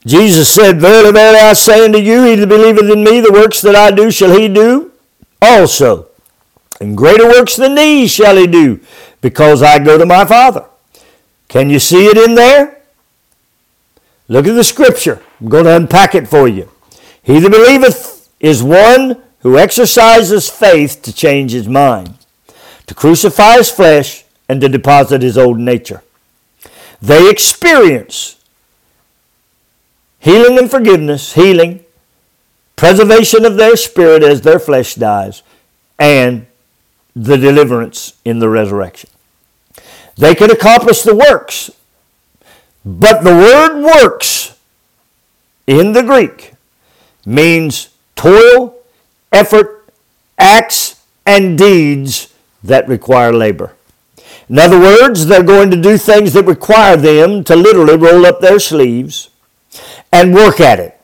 Jesus 0.04 0.50
said, 0.52 0.80
Verily, 0.80 1.12
verily, 1.12 1.38
I 1.38 1.52
say 1.52 1.84
unto 1.84 1.98
you, 1.98 2.24
he 2.24 2.34
that 2.34 2.48
believeth 2.48 2.90
in 2.90 3.04
me, 3.04 3.20
the 3.20 3.32
works 3.32 3.60
that 3.60 3.76
I 3.76 3.92
do 3.92 4.10
shall 4.10 4.36
he 4.36 4.48
do 4.48 4.90
also. 5.40 6.08
And 6.80 6.96
greater 6.96 7.26
works 7.28 7.54
than 7.54 7.76
these 7.76 8.10
shall 8.10 8.36
he 8.36 8.48
do, 8.48 8.80
because 9.20 9.62
I 9.62 9.78
go 9.78 9.98
to 9.98 10.06
my 10.06 10.24
Father. 10.24 10.64
Can 11.48 11.70
you 11.70 11.78
see 11.78 12.06
it 12.06 12.16
in 12.16 12.34
there? 12.34 12.82
Look 14.26 14.46
at 14.46 14.54
the 14.54 14.64
scripture. 14.64 15.22
I'm 15.42 15.48
going 15.48 15.64
to 15.64 15.74
unpack 15.74 16.14
it 16.14 16.28
for 16.28 16.46
you. 16.46 16.70
He 17.22 17.40
that 17.40 17.50
believeth 17.50 18.28
is 18.38 18.62
one 18.62 19.22
who 19.40 19.58
exercises 19.58 20.48
faith 20.48 21.02
to 21.02 21.12
change 21.12 21.50
his 21.50 21.68
mind, 21.68 22.14
to 22.86 22.94
crucify 22.94 23.56
his 23.56 23.70
flesh, 23.70 24.24
and 24.48 24.60
to 24.60 24.68
deposit 24.68 25.22
his 25.22 25.36
old 25.36 25.58
nature. 25.58 26.02
They 27.00 27.28
experience 27.28 28.38
healing 30.20 30.58
and 30.58 30.70
forgiveness, 30.70 31.32
healing, 31.32 31.84
preservation 32.76 33.44
of 33.44 33.56
their 33.56 33.76
spirit 33.76 34.22
as 34.22 34.42
their 34.42 34.60
flesh 34.60 34.94
dies, 34.94 35.42
and 35.98 36.46
the 37.16 37.36
deliverance 37.36 38.14
in 38.24 38.38
the 38.38 38.48
resurrection. 38.48 39.10
They 40.16 40.36
can 40.36 40.52
accomplish 40.52 41.02
the 41.02 41.16
works 41.16 41.70
but 42.84 43.22
the 43.22 43.30
word 43.30 43.82
works 43.82 44.51
in 45.66 45.92
the 45.92 46.02
Greek 46.02 46.54
means 47.24 47.90
toil, 48.16 48.74
effort, 49.30 49.88
acts, 50.38 51.02
and 51.24 51.56
deeds 51.56 52.32
that 52.62 52.88
require 52.88 53.32
labor. 53.32 53.74
In 54.48 54.58
other 54.58 54.78
words, 54.78 55.26
they're 55.26 55.42
going 55.42 55.70
to 55.70 55.80
do 55.80 55.96
things 55.96 56.32
that 56.32 56.44
require 56.44 56.96
them 56.96 57.44
to 57.44 57.56
literally 57.56 57.96
roll 57.96 58.26
up 58.26 58.40
their 58.40 58.58
sleeves 58.58 59.30
and 60.12 60.34
work 60.34 60.60
at 60.60 60.78
it. 60.78 60.98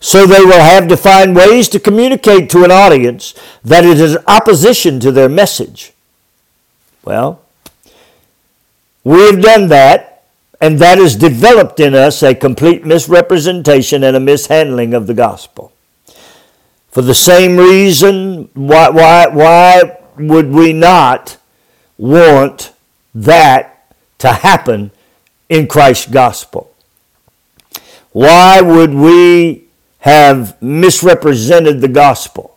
So 0.00 0.26
they 0.26 0.44
will 0.44 0.60
have 0.60 0.86
to 0.88 0.96
find 0.96 1.34
ways 1.34 1.68
to 1.70 1.80
communicate 1.80 2.50
to 2.50 2.64
an 2.64 2.70
audience 2.70 3.34
that 3.64 3.84
it 3.84 3.98
is 3.98 4.16
opposition 4.26 5.00
to 5.00 5.10
their 5.10 5.28
message. 5.28 5.92
Well, 7.04 7.40
we've 9.02 9.40
done 9.40 9.68
that, 9.68 10.07
and 10.60 10.78
that 10.78 10.98
has 10.98 11.14
developed 11.14 11.78
in 11.80 11.94
us 11.94 12.22
a 12.22 12.34
complete 12.34 12.84
misrepresentation 12.84 14.02
and 14.02 14.16
a 14.16 14.20
mishandling 14.20 14.94
of 14.94 15.06
the 15.06 15.14
gospel. 15.14 15.72
For 16.90 17.02
the 17.02 17.14
same 17.14 17.56
reason, 17.56 18.50
why, 18.54 18.88
why, 18.88 19.28
why 19.28 19.98
would 20.18 20.50
we 20.50 20.72
not 20.72 21.36
want 21.96 22.72
that 23.14 23.94
to 24.18 24.32
happen 24.32 24.90
in 25.48 25.68
Christ's 25.68 26.10
gospel? 26.10 26.74
Why 28.10 28.60
would 28.60 28.94
we 28.94 29.68
have 30.00 30.60
misrepresented 30.60 31.80
the 31.80 31.88
gospel? 31.88 32.56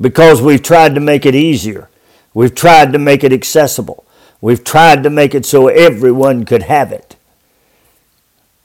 Because 0.00 0.42
we've 0.42 0.62
tried 0.62 0.94
to 0.94 1.00
make 1.00 1.26
it 1.26 1.34
easier. 1.34 1.88
We've 2.32 2.54
tried 2.54 2.92
to 2.92 2.98
make 2.98 3.22
it 3.22 3.32
accessible. 3.32 4.04
We've 4.40 4.64
tried 4.64 5.02
to 5.02 5.10
make 5.10 5.34
it 5.34 5.44
so 5.44 5.68
everyone 5.68 6.44
could 6.44 6.62
have 6.64 6.90
it. 6.92 7.09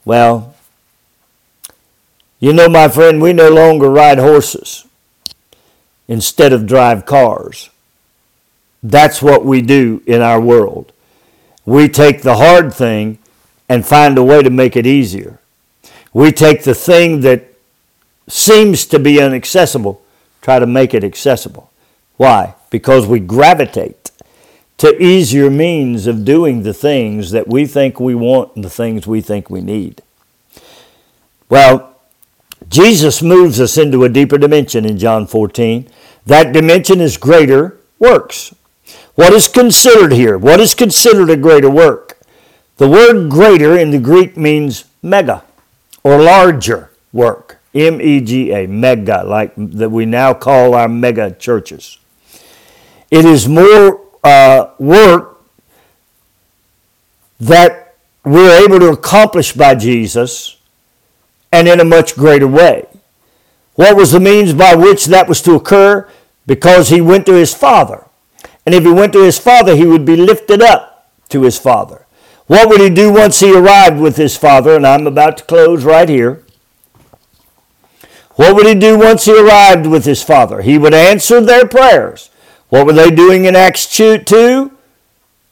Well, 0.05 0.55
you 2.39 2.53
know, 2.53 2.69
my 2.69 2.87
friend, 2.87 3.21
we 3.21 3.33
no 3.33 3.49
longer 3.49 3.89
ride 3.89 4.19
horses 4.19 4.85
instead 6.07 6.53
of 6.53 6.67
drive 6.67 7.05
cars. 7.05 7.69
That's 8.83 9.21
what 9.21 9.43
we 9.43 9.61
do 9.61 10.03
in 10.05 10.21
our 10.21 10.39
world. 10.39 10.91
We 11.65 11.89
take 11.89 12.21
the 12.21 12.35
hard 12.35 12.71
thing 12.71 13.17
and 13.67 13.83
find 13.83 14.15
a 14.17 14.23
way 14.23 14.43
to 14.43 14.51
make 14.51 14.75
it 14.75 14.85
easier. 14.85 15.39
We 16.13 16.31
take 16.31 16.63
the 16.63 16.75
thing 16.75 17.21
that 17.21 17.45
seems 18.27 18.85
to 18.85 18.99
be 18.99 19.19
inaccessible, 19.19 20.01
try 20.41 20.59
to 20.59 20.67
make 20.67 20.93
it 20.93 21.03
accessible. 21.03 21.71
Why? 22.17 22.53
Because 22.69 23.07
we 23.07 23.19
gravitate 23.19 24.11
to 24.77 25.01
easier 25.01 25.49
means 25.49 26.07
of 26.07 26.25
doing 26.25 26.63
the 26.63 26.73
things 26.73 27.31
that 27.31 27.47
we 27.47 27.65
think 27.65 27.99
we 27.99 28.15
want 28.15 28.55
and 28.55 28.63
the 28.63 28.69
things 28.69 29.07
we 29.07 29.21
think 29.21 29.49
we 29.49 29.61
need. 29.61 30.01
Well, 31.49 31.95
Jesus 32.69 33.21
moves 33.21 33.61
us 33.61 33.77
into 33.77 34.03
a 34.03 34.09
deeper 34.09 34.37
dimension 34.37 34.85
in 34.85 34.97
John 34.97 35.27
14. 35.27 35.87
That 36.25 36.51
dimension 36.51 36.99
is 36.99 37.17
greater 37.17 37.77
works. 37.99 38.53
What 39.15 39.33
is 39.33 39.47
considered 39.47 40.11
here? 40.11 40.37
What 40.37 40.59
is 40.59 40.73
considered 40.73 41.29
a 41.29 41.37
greater 41.37 41.69
work? 41.69 42.19
The 42.77 42.89
word 42.89 43.29
greater 43.29 43.77
in 43.77 43.91
the 43.91 43.99
Greek 43.99 44.35
means 44.35 44.85
mega 45.01 45.43
or 46.03 46.21
larger 46.21 46.91
work. 47.13 47.61
M 47.73 48.01
E 48.01 48.21
G 48.21 48.51
A, 48.51 48.67
mega, 48.67 49.23
like 49.25 49.53
that 49.55 49.89
we 49.89 50.05
now 50.05 50.33
call 50.33 50.73
our 50.75 50.87
mega 50.87 51.31
churches. 51.31 51.97
It 53.11 53.25
is 53.25 53.47
more 53.47 54.04
uh, 54.25 54.71
work 54.79 55.39
that 57.39 57.95
we're 58.23 58.65
able 58.65 58.79
to 58.79 58.89
accomplish 58.89 59.53
by 59.53 59.75
Jesus 59.75 60.57
and 61.51 61.67
in 61.67 61.79
a 61.79 61.85
much 61.85 62.15
greater 62.15 62.47
way. 62.47 62.87
What 63.75 63.95
was 63.95 64.11
the 64.11 64.19
means 64.19 64.53
by 64.53 64.75
which 64.75 65.05
that 65.05 65.29
was 65.29 65.41
to 65.43 65.53
occur? 65.53 66.09
Because 66.47 66.89
he 66.89 67.01
went 67.01 67.25
to 67.27 67.33
his 67.33 67.53
Father. 67.53 68.05
And 68.65 68.73
if 68.73 68.83
he 68.83 68.91
went 68.91 69.13
to 69.13 69.23
his 69.23 69.37
father, 69.37 69.75
he 69.75 69.85
would 69.85 70.05
be 70.05 70.15
lifted 70.15 70.61
up 70.61 71.11
to 71.29 71.43
his 71.43 71.57
father. 71.57 72.05
What 72.47 72.67
would 72.67 72.81
he 72.81 72.89
do 72.89 73.11
once 73.11 73.39
he 73.39 73.55
arrived 73.55 73.99
with 73.99 74.17
his 74.17 74.35
father? 74.35 74.75
And 74.75 74.87
I'm 74.87 75.05
about 75.05 75.37
to 75.37 75.43
close 75.43 75.83
right 75.83 76.09
here. 76.09 76.43
What 78.35 78.55
would 78.55 78.65
he 78.65 78.75
do 78.75 78.97
once 78.97 79.25
he 79.25 79.39
arrived 79.39 79.85
with 79.85 80.05
his 80.05 80.23
father? 80.23 80.61
He 80.61 80.77
would 80.77 80.93
answer 80.93 81.41
their 81.41 81.67
prayers. 81.67 82.29
What 82.69 82.85
were 82.85 82.93
they 82.93 83.11
doing 83.11 83.45
in 83.45 83.55
Acts 83.55 83.85
2? 83.85 84.71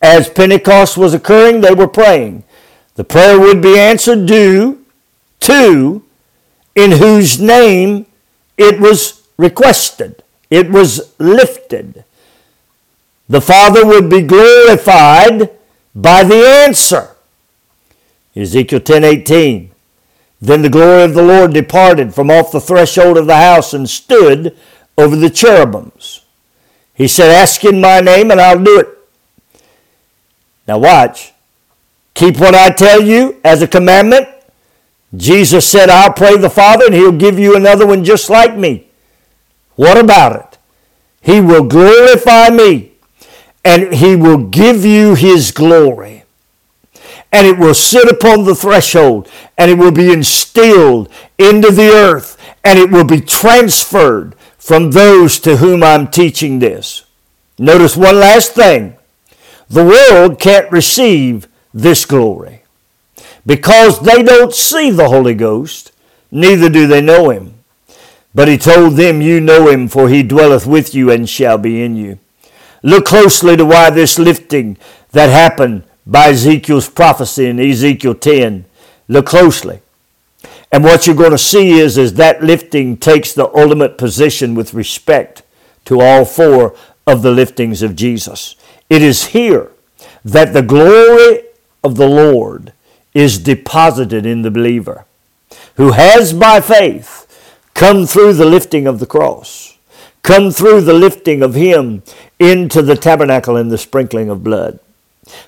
As 0.02 0.30
Pentecost 0.30 0.98
was 0.98 1.14
occurring, 1.14 1.62
they 1.62 1.74
were 1.74 1.88
praying. 1.88 2.44
The 2.96 3.04
prayer 3.04 3.40
would 3.40 3.62
be 3.62 3.80
answered 3.80 4.26
due 4.26 4.86
to 5.42 6.04
in 6.76 6.92
whose 6.92 7.40
name 7.40 8.06
it 8.58 8.80
was 8.80 9.22
requested, 9.38 10.24
it 10.50 10.70
was 10.70 11.14
lifted 11.20 12.04
the 13.30 13.42
Father 13.42 13.86
would 13.86 14.10
be 14.10 14.22
glorified 14.22 15.50
by 15.96 16.24
the 16.24 16.46
answer. 16.66 17.16
Ezekiel 18.36 18.80
10:18. 18.80 19.72
Then 20.42 20.62
the 20.62 20.70
glory 20.70 21.04
of 21.04 21.14
the 21.14 21.24
Lord 21.24 21.54
departed 21.54 22.14
from 22.14 22.30
off 22.30 22.52
the 22.52 22.60
threshold 22.60 23.18
of 23.18 23.28
the 23.28 23.38
house 23.38 23.74
and 23.74 23.90
stood 23.90 24.56
over 24.98 25.16
the 25.16 25.30
cherubims. 25.30 26.22
He 26.94 27.08
said, 27.08 27.32
Ask 27.32 27.64
in 27.66 27.82
my 27.82 28.00
name 28.00 28.32
and 28.32 28.40
I'll 28.40 28.64
do 28.64 28.80
it. 28.80 28.88
Now 30.68 30.78
watch. 30.80 31.34
Keep 32.14 32.40
what 32.40 32.56
I 32.56 32.70
tell 32.70 33.02
you 33.02 33.40
as 33.44 33.62
a 33.62 33.68
commandment. 33.68 34.28
Jesus 35.16 35.68
said, 35.68 35.90
I'll 35.90 36.14
pray 36.14 36.38
the 36.38 36.50
Father 36.50 36.86
and 36.86 36.94
he'll 36.94 37.12
give 37.12 37.38
you 37.38 37.56
another 37.56 37.86
one 37.86 38.04
just 38.04 38.30
like 38.30 38.56
me. 38.56 38.88
What 39.76 39.98
about 39.98 40.36
it? 40.36 40.58
He 41.22 41.40
will 41.40 41.64
glorify 41.64 42.50
me 42.50 42.94
and 43.66 43.94
he 43.94 44.16
will 44.16 44.38
give 44.38 44.86
you 44.86 45.16
his 45.16 45.52
glory. 45.52 46.24
And 47.32 47.48
it 47.48 47.58
will 47.58 47.74
sit 47.74 48.08
upon 48.08 48.44
the 48.44 48.54
threshold, 48.54 49.28
and 49.58 49.72
it 49.72 49.76
will 49.76 49.92
be 49.92 50.14
instilled 50.14 51.10
into 51.40 51.72
the 51.72 51.90
earth, 51.90 52.38
and 52.64 52.78
it 52.78 52.92
will 52.92 53.06
be 53.06 53.22
transferred 53.22 54.36
from 54.64 54.92
those 54.92 55.40
to 55.40 55.58
whom 55.58 55.84
I'm 55.84 56.08
teaching 56.08 56.60
this. 56.60 57.04
Notice 57.60 57.98
one 57.98 58.18
last 58.18 58.54
thing. 58.54 58.96
The 59.70 59.84
world 59.84 60.40
can't 60.40 60.72
receive 60.72 61.50
this 61.74 62.06
glory 62.06 62.64
because 63.46 64.00
they 64.00 64.24
don't 64.24 64.54
see 64.54 64.90
the 64.90 65.10
Holy 65.10 65.34
Ghost, 65.34 65.92
neither 66.32 66.70
do 66.70 66.88
they 66.88 67.02
know 67.02 67.30
him. 67.30 67.56
But 68.34 68.48
he 68.48 68.58
told 68.58 68.94
them, 68.94 69.22
You 69.22 69.42
know 69.42 69.68
him, 69.68 69.90
for 69.90 70.08
he 70.08 70.24
dwelleth 70.24 70.66
with 70.66 70.96
you 70.96 71.12
and 71.12 71.28
shall 71.28 71.58
be 71.58 71.84
in 71.84 71.98
you. 71.98 72.20
Look 72.82 73.04
closely 73.04 73.58
to 73.58 73.66
why 73.66 73.90
this 73.90 74.18
lifting 74.18 74.78
that 75.12 75.30
happened 75.30 75.84
by 76.08 76.30
Ezekiel's 76.30 76.90
prophecy 76.90 77.48
in 77.48 77.60
Ezekiel 77.60 78.16
10. 78.16 78.64
Look 79.10 79.26
closely. 79.26 79.82
And 80.74 80.84
what 80.84 81.06
you're 81.06 81.16
going 81.16 81.32
to 81.32 81.38
see 81.38 81.80
is, 81.80 81.98
is 81.98 82.16
that 82.16 82.44
lifting 82.44 82.98
takes 82.98 83.32
the 83.32 83.48
ultimate 83.56 83.98
position 83.98 84.56
with 84.56 84.74
respect 84.74 85.44
to 85.86 86.02
all 86.02 86.26
four 86.26 86.76
of 87.06 87.22
the 87.22 87.32
liftings 87.32 87.84
of 87.84 87.96
Jesus. 87.96 88.56
It 88.90 89.04
is 89.04 89.28
here 89.28 89.72
that 90.26 90.54
the 90.54 90.64
glory 90.64 91.44
of 91.84 91.96
the 91.96 92.08
Lord 92.08 92.74
is 93.14 93.38
deposited 93.38 94.26
in 94.26 94.42
the 94.42 94.52
believer 94.52 95.06
who 95.76 95.92
has 95.92 96.34
by 96.34 96.60
faith 96.60 97.28
come 97.76 98.08
through 98.08 98.34
the 98.34 98.46
lifting 98.46 98.88
of 98.88 99.00
the 99.00 99.06
cross 99.06 99.74
come 100.24 100.50
through 100.52 100.82
the 100.82 100.94
lifting 100.94 101.44
of 101.44 101.54
him 101.54 102.02
into 102.40 102.82
the 102.82 102.96
tabernacle 102.96 103.58
and 103.58 103.70
the 103.70 103.78
sprinkling 103.78 104.30
of 104.30 104.44
blood. 104.44 104.80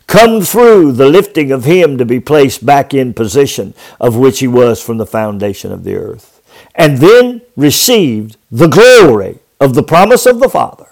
Come 0.08 0.42
through 0.42 0.94
the 0.94 1.10
lifting 1.10 1.52
of 1.52 1.66
him 1.66 1.98
to 1.98 2.06
be 2.06 2.20
placed 2.20 2.66
back 2.66 2.94
in 2.94 3.14
position 3.14 3.74
of 4.00 4.16
which 4.16 4.40
he 4.40 4.48
was 4.48 4.82
from 4.82 4.98
the 4.98 5.06
foundation 5.06 5.72
of 5.72 5.84
the 5.84 5.96
earth. 5.96 6.42
And 6.76 7.00
then 7.00 7.42
received 7.56 8.38
the 8.52 8.68
glory 8.68 9.40
of 9.60 9.74
the 9.74 9.84
promise 9.84 10.26
of 10.26 10.40
the 10.40 10.50
Father 10.50 10.88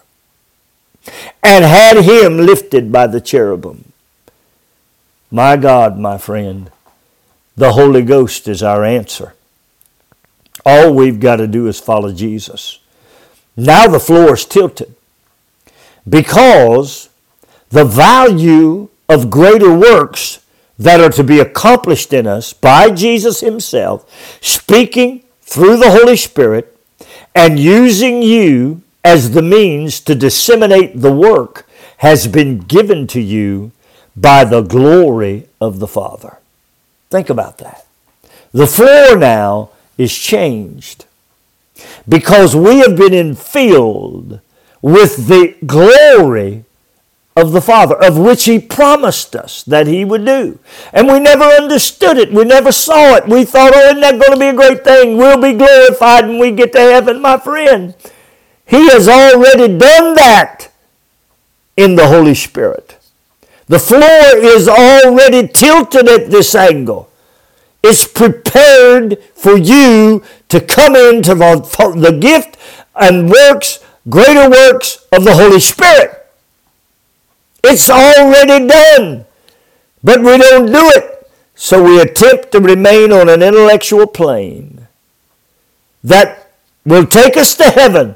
and 1.41 1.65
had 1.65 2.03
him 2.03 2.37
lifted 2.37 2.91
by 2.91 3.07
the 3.07 3.21
cherubim. 3.21 3.91
My 5.31 5.57
God, 5.57 5.97
my 5.97 6.17
friend, 6.17 6.71
the 7.55 7.73
Holy 7.73 8.01
Ghost 8.01 8.47
is 8.47 8.63
our 8.63 8.83
answer. 8.83 9.33
All 10.65 10.93
we've 10.93 11.19
got 11.19 11.37
to 11.37 11.47
do 11.47 11.67
is 11.67 11.79
follow 11.79 12.13
Jesus. 12.13 12.79
Now 13.55 13.87
the 13.87 13.99
floor 13.99 14.33
is 14.33 14.45
tilted 14.45 14.95
because 16.07 17.09
the 17.73 17.83
value 17.83 18.88
of 19.09 19.31
greater 19.31 19.75
works 19.75 20.45
that 20.77 20.99
are 20.99 21.09
to 21.09 21.23
be 21.23 21.39
accomplished 21.39 22.13
in 22.13 22.27
us 22.27 22.53
by 22.53 22.91
Jesus 22.91 23.39
Himself, 23.39 24.05
speaking 24.41 25.23
through 25.41 25.77
the 25.77 25.89
Holy 25.89 26.15
Spirit 26.15 26.77
and 27.33 27.59
using 27.59 28.21
you 28.21 28.83
as 29.03 29.31
the 29.31 29.41
means 29.41 29.99
to 30.01 30.13
disseminate 30.13 31.01
the 31.01 31.12
work 31.12 31.67
has 31.97 32.27
been 32.27 32.59
given 32.59 33.07
to 33.07 33.19
you 33.19 33.71
by 34.15 34.43
the 34.43 34.62
glory 34.62 35.47
of 35.59 35.79
the 35.79 35.88
Father. 35.88 36.38
Think 37.09 37.31
about 37.31 37.57
that. 37.57 37.88
The 38.51 38.67
floor 38.67 39.17
now 39.17 39.71
is 39.97 40.15
changed 40.15 41.05
because 42.07 42.55
we 42.55 42.77
have 42.77 42.95
been 42.95 43.13
infilled 43.13 44.41
with 44.83 45.27
the 45.27 45.55
glory 45.65 46.65
of 47.35 47.51
the 47.51 47.61
Father, 47.61 47.95
of 47.95 48.17
which 48.17 48.45
He 48.45 48.59
promised 48.59 49.35
us 49.35 49.63
that 49.63 49.87
He 49.87 50.05
would 50.05 50.25
do. 50.25 50.59
And 50.91 51.07
we 51.07 51.19
never 51.19 51.43
understood 51.43 52.17
it. 52.17 52.31
We 52.31 52.43
never 52.43 52.71
saw 52.71 53.15
it. 53.15 53.27
We 53.27 53.43
thought, 53.43 53.73
oh, 53.75 53.87
isn't 53.87 54.01
that 54.01 54.19
going 54.19 54.33
to 54.33 54.39
be 54.39 54.47
a 54.47 54.53
great 54.53 54.83
thing? 54.83 55.17
We'll 55.17 55.41
be 55.41 55.53
glorified 55.53 56.27
when 56.27 56.39
we 56.39 56.51
get 56.51 56.73
to 56.73 56.79
heaven, 56.79 57.21
my 57.21 57.37
friend. 57.37 57.95
He 58.65 58.89
has 58.89 59.07
already 59.07 59.67
done 59.77 60.15
that 60.15 60.67
in 61.75 61.95
the 61.95 62.07
Holy 62.07 62.35
Spirit. 62.35 62.97
The 63.67 63.79
floor 63.79 64.37
is 64.37 64.67
already 64.67 65.47
tilted 65.47 66.07
at 66.07 66.29
this 66.29 66.53
angle. 66.53 67.09
It's 67.83 68.07
prepared 68.07 69.21
for 69.35 69.57
you 69.57 70.23
to 70.49 70.61
come 70.61 70.95
into 70.95 71.35
the, 71.35 71.93
the 71.97 72.17
gift 72.17 72.57
and 72.95 73.29
works, 73.29 73.83
greater 74.07 74.49
works 74.49 75.05
of 75.11 75.23
the 75.23 75.33
Holy 75.33 75.59
Spirit. 75.59 76.22
It's 77.63 77.89
already 77.89 78.67
done. 78.67 79.26
But 80.04 80.19
we 80.19 80.38
don't 80.38 80.67
do 80.67 80.91
it. 80.95 81.32
So 81.56 81.82
we 81.82 82.02
attempt 82.02 82.52
to 82.52 82.60
remain 82.60 83.12
on 83.13 83.30
an 83.30 83.41
intellectual 83.41 84.08
plane 84.08 84.88
that 86.04 86.52
will 86.86 87.06
take 87.06 87.38
us 87.38 87.56
to 87.56 87.65
heaven 87.65 88.15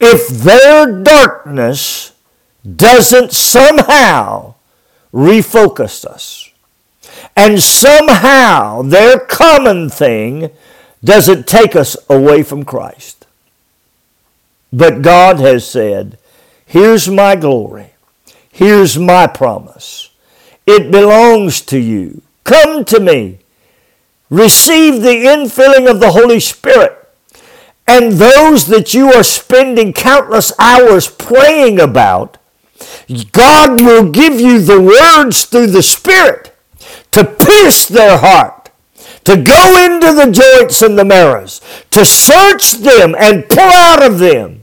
if 0.00 0.28
their 0.28 1.02
darkness 1.02 2.12
doesn't 2.76 3.32
somehow 3.32 4.54
refocus 5.12 6.04
us. 6.04 6.50
And 7.36 7.60
somehow 7.60 8.82
their 8.82 9.18
common 9.18 9.88
thing 9.88 10.50
doesn't 11.04 11.46
take 11.46 11.76
us 11.76 11.96
away 12.08 12.42
from 12.42 12.64
Christ. 12.64 13.26
But 14.72 15.02
God 15.02 15.38
has 15.38 15.68
said, 15.68 16.18
Here's 16.66 17.08
my 17.08 17.36
glory. 17.36 17.92
Here's 18.58 18.98
my 18.98 19.28
promise. 19.28 20.10
It 20.66 20.90
belongs 20.90 21.60
to 21.60 21.78
you. 21.78 22.22
Come 22.42 22.84
to 22.86 22.98
me. 22.98 23.38
Receive 24.30 25.00
the 25.00 25.26
infilling 25.26 25.88
of 25.88 26.00
the 26.00 26.10
Holy 26.10 26.40
Spirit. 26.40 27.08
And 27.86 28.14
those 28.14 28.66
that 28.66 28.92
you 28.94 29.12
are 29.12 29.22
spending 29.22 29.92
countless 29.92 30.50
hours 30.58 31.06
praying 31.06 31.78
about, 31.78 32.36
God 33.30 33.80
will 33.80 34.10
give 34.10 34.40
you 34.40 34.58
the 34.58 34.80
words 34.80 35.44
through 35.44 35.68
the 35.68 35.80
Spirit 35.84 36.52
to 37.12 37.22
pierce 37.24 37.86
their 37.86 38.18
heart, 38.18 38.70
to 39.22 39.36
go 39.36 39.84
into 39.84 40.12
the 40.12 40.32
joints 40.32 40.82
and 40.82 40.98
the 40.98 41.04
marrows, 41.04 41.60
to 41.92 42.04
search 42.04 42.72
them 42.72 43.14
and 43.16 43.48
pull 43.48 43.60
out 43.60 44.02
of 44.02 44.18
them 44.18 44.57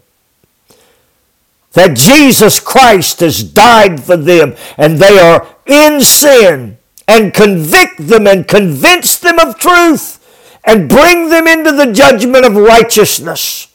that 1.76 1.96
Jesus 1.96 2.60
Christ 2.60 3.20
has 3.20 3.44
died 3.44 4.04
for 4.04 4.18
them 4.18 4.56
and 4.78 4.98
they 4.98 5.20
are 5.20 5.56
in 5.66 6.02
sin 6.02 6.78
and 7.08 7.34
convict 7.34 8.08
them 8.08 8.28
and 8.28 8.48
convince 8.48 9.18
them 9.20 9.40
of 9.40 9.60
truth 9.60 10.20
and 10.66 10.90
bring 10.90 11.30
them 11.30 11.48
into 11.48 11.72
the 11.72 11.92
judgment 11.94 12.46
of 12.46 12.56
righteousness 12.56 13.68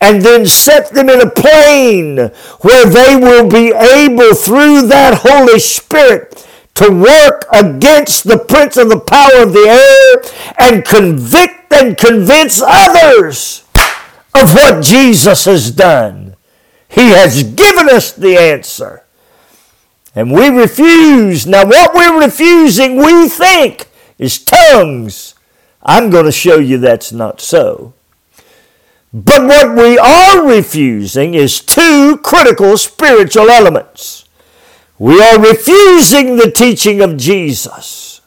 and 0.00 0.22
then 0.22 0.46
set 0.46 0.92
them 0.94 1.08
in 1.08 1.20
a 1.20 1.30
plane 1.30 2.16
where 2.60 2.86
they 2.86 3.16
will 3.16 3.48
be 3.48 3.72
able 3.74 4.34
through 4.34 4.86
that 4.86 5.22
Holy 5.22 5.58
Spirit 5.58 6.46
to 6.74 6.90
work 6.90 7.44
against 7.52 8.22
the 8.22 8.38
prince 8.38 8.76
of 8.76 8.88
the 8.88 9.00
power 9.00 9.42
of 9.42 9.52
the 9.52 9.66
air 9.66 10.54
and 10.58 10.84
convict 10.84 11.72
and 11.72 11.96
convince 11.96 12.62
others 12.64 13.64
of 14.34 14.54
what 14.54 14.84
Jesus 14.84 15.46
has 15.46 15.72
done. 15.72 16.27
He 16.88 17.08
has 17.10 17.42
given 17.42 17.88
us 17.88 18.12
the 18.12 18.36
answer. 18.36 19.04
And 20.14 20.32
we 20.32 20.48
refuse. 20.48 21.46
Now, 21.46 21.66
what 21.66 21.94
we're 21.94 22.20
refusing, 22.20 22.96
we 22.96 23.28
think, 23.28 23.88
is 24.18 24.38
tongues. 24.38 25.34
I'm 25.82 26.10
going 26.10 26.24
to 26.24 26.32
show 26.32 26.58
you 26.58 26.78
that's 26.78 27.12
not 27.12 27.40
so. 27.40 27.94
But 29.12 29.44
what 29.44 29.74
we 29.74 29.96
are 29.98 30.46
refusing 30.46 31.34
is 31.34 31.60
two 31.60 32.18
critical 32.18 32.76
spiritual 32.76 33.48
elements. 33.48 34.26
We 34.98 35.22
are 35.22 35.40
refusing 35.40 36.36
the 36.36 36.50
teaching 36.50 37.00
of 37.00 37.16
Jesus, 37.16 38.20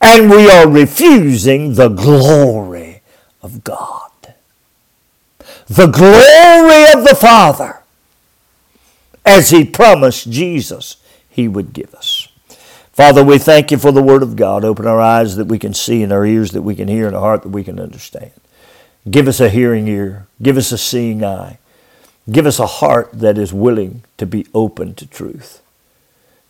and 0.00 0.30
we 0.30 0.50
are 0.50 0.66
refusing 0.68 1.74
the 1.74 1.88
glory 1.88 3.02
of 3.42 3.62
God. 3.62 4.07
The 5.68 5.86
glory 5.86 6.92
of 6.92 7.06
the 7.06 7.14
Father, 7.14 7.80
as 9.24 9.50
He 9.50 9.64
promised 9.64 10.30
Jesus 10.30 10.96
He 11.28 11.46
would 11.46 11.72
give 11.72 11.94
us. 11.94 12.28
Father, 12.92 13.22
we 13.22 13.38
thank 13.38 13.70
you 13.70 13.78
for 13.78 13.92
the 13.92 14.02
Word 14.02 14.22
of 14.22 14.34
God. 14.34 14.64
Open 14.64 14.86
our 14.86 15.00
eyes 15.00 15.36
that 15.36 15.46
we 15.46 15.58
can 15.58 15.74
see, 15.74 16.02
and 16.02 16.12
our 16.12 16.24
ears 16.24 16.52
that 16.52 16.62
we 16.62 16.74
can 16.74 16.88
hear, 16.88 17.06
and 17.06 17.14
our 17.14 17.22
heart 17.22 17.42
that 17.42 17.50
we 17.50 17.62
can 17.62 17.78
understand. 17.78 18.32
Give 19.08 19.28
us 19.28 19.40
a 19.40 19.50
hearing 19.50 19.86
ear. 19.88 20.26
Give 20.42 20.56
us 20.56 20.72
a 20.72 20.78
seeing 20.78 21.22
eye. 21.22 21.58
Give 22.30 22.46
us 22.46 22.58
a 22.58 22.66
heart 22.66 23.10
that 23.12 23.38
is 23.38 23.52
willing 23.52 24.04
to 24.16 24.26
be 24.26 24.46
open 24.52 24.94
to 24.94 25.06
truth. 25.06 25.62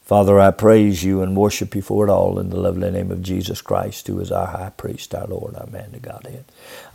Father, 0.09 0.41
I 0.41 0.53
praise 0.53 1.05
you 1.05 1.21
and 1.21 1.37
worship 1.37 1.75
you 1.75 1.83
for 1.83 2.07
it 2.07 2.11
all 2.11 2.39
in 2.39 2.49
the 2.49 2.57
lovely 2.57 2.91
name 2.91 3.11
of 3.11 3.23
Jesus 3.23 3.61
Christ, 3.61 4.07
who 4.07 4.19
is 4.21 4.33
our 4.33 4.47
high 4.47 4.73
priest, 4.75 5.15
our 5.15 5.27
Lord, 5.27 5.55
our 5.55 5.67
man 5.67 5.93
to 5.93 5.99
Godhead. 5.99 6.47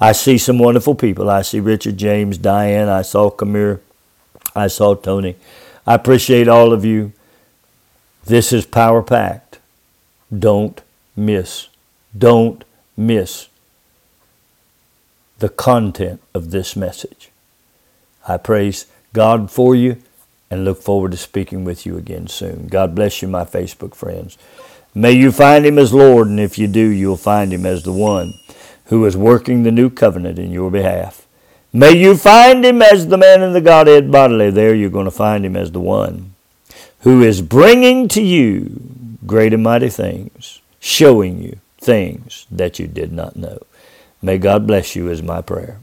I 0.02 0.13
see 0.13 0.39
some 0.39 0.58
wonderful 0.58 0.95
people. 0.95 1.30
I 1.30 1.43
see 1.43 1.60
Richard 1.60 1.97
James, 1.97 2.39
Diane. 2.39 2.89
I 2.89 3.04
saw 3.04 3.30
Kamir. 3.30 3.82
I 4.56 4.65
saw 4.65 4.95
Tony. 4.95 5.36
I 5.86 5.93
appreciate 5.93 6.47
all 6.47 6.73
of 6.73 6.84
you. 6.84 7.13
This 8.26 8.52
is 8.52 8.65
power 8.65 9.04
packed. 9.04 9.60
Don't 10.36 10.82
miss. 11.15 11.67
Don't 12.17 12.63
miss 12.97 13.47
the 15.38 15.49
content 15.49 16.19
of 16.34 16.49
this 16.49 16.76
message. 16.76 17.30
I 18.28 18.38
praise 18.38 18.88
God 19.13 19.52
for 19.52 19.76
you 19.76 20.02
and 20.54 20.63
look 20.63 20.82
forward 20.82 21.12
to 21.12 21.18
speaking 21.18 21.63
with 21.63 21.84
you 21.84 21.98
again 21.98 22.28
soon. 22.28 22.68
God 22.68 22.94
bless 22.94 23.22
you, 23.22 23.28
my 23.28 23.44
Facebook 23.44 23.96
friends. 23.96 24.38
May 24.94 25.13
you 25.13 25.32
find 25.32 25.66
Him 25.66 25.80
as 25.80 25.92
Lord, 25.92 26.28
and 26.28 26.39
if 26.39 26.60
you 26.60 26.68
do, 26.68 26.88
you'll 26.88 27.18
find 27.18 27.52
Him 27.52 27.66
as 27.66 27.82
the 27.82 27.92
one 27.92 28.36
who 28.86 29.04
is 29.06 29.18
working 29.18 29.63
the 29.63 29.72
new 29.72 29.89
covenant 29.89 30.38
in 30.38 30.52
your 30.52 30.70
behalf. 30.70 31.26
May 31.74 31.98
you 31.98 32.16
find 32.16 32.63
Him 32.63 32.84
as 32.84 33.08
the 33.08 33.18
man 33.18 33.42
in 33.42 33.54
the 33.54 33.62
Godhead 33.62 34.12
bodily. 34.12 34.52
There 34.52 34.76
you're 34.76 34.92
going 34.92 35.06
to 35.06 35.12
find 35.12 35.44
Him 35.44 35.56
as 35.56 35.72
the 35.72 35.80
one 35.80 36.36
who 37.00 37.24
is 37.24 37.42
bringing 37.42 38.08
to 38.10 38.22
you 38.22 38.80
great 39.26 39.54
and 39.54 39.63
mighty 39.63 39.89
things, 39.89 40.62
showing 40.80 41.42
you 41.42 41.60
things 41.80 42.46
that 42.52 42.78
you 42.78 42.86
did 42.86 43.12
not 43.12 43.36
know. 43.36 43.58
May 44.22 44.38
God 44.38 44.68
bless 44.68 44.96
you 44.96 45.10
is 45.10 45.24
my 45.24 45.42
prayer. 45.42 45.80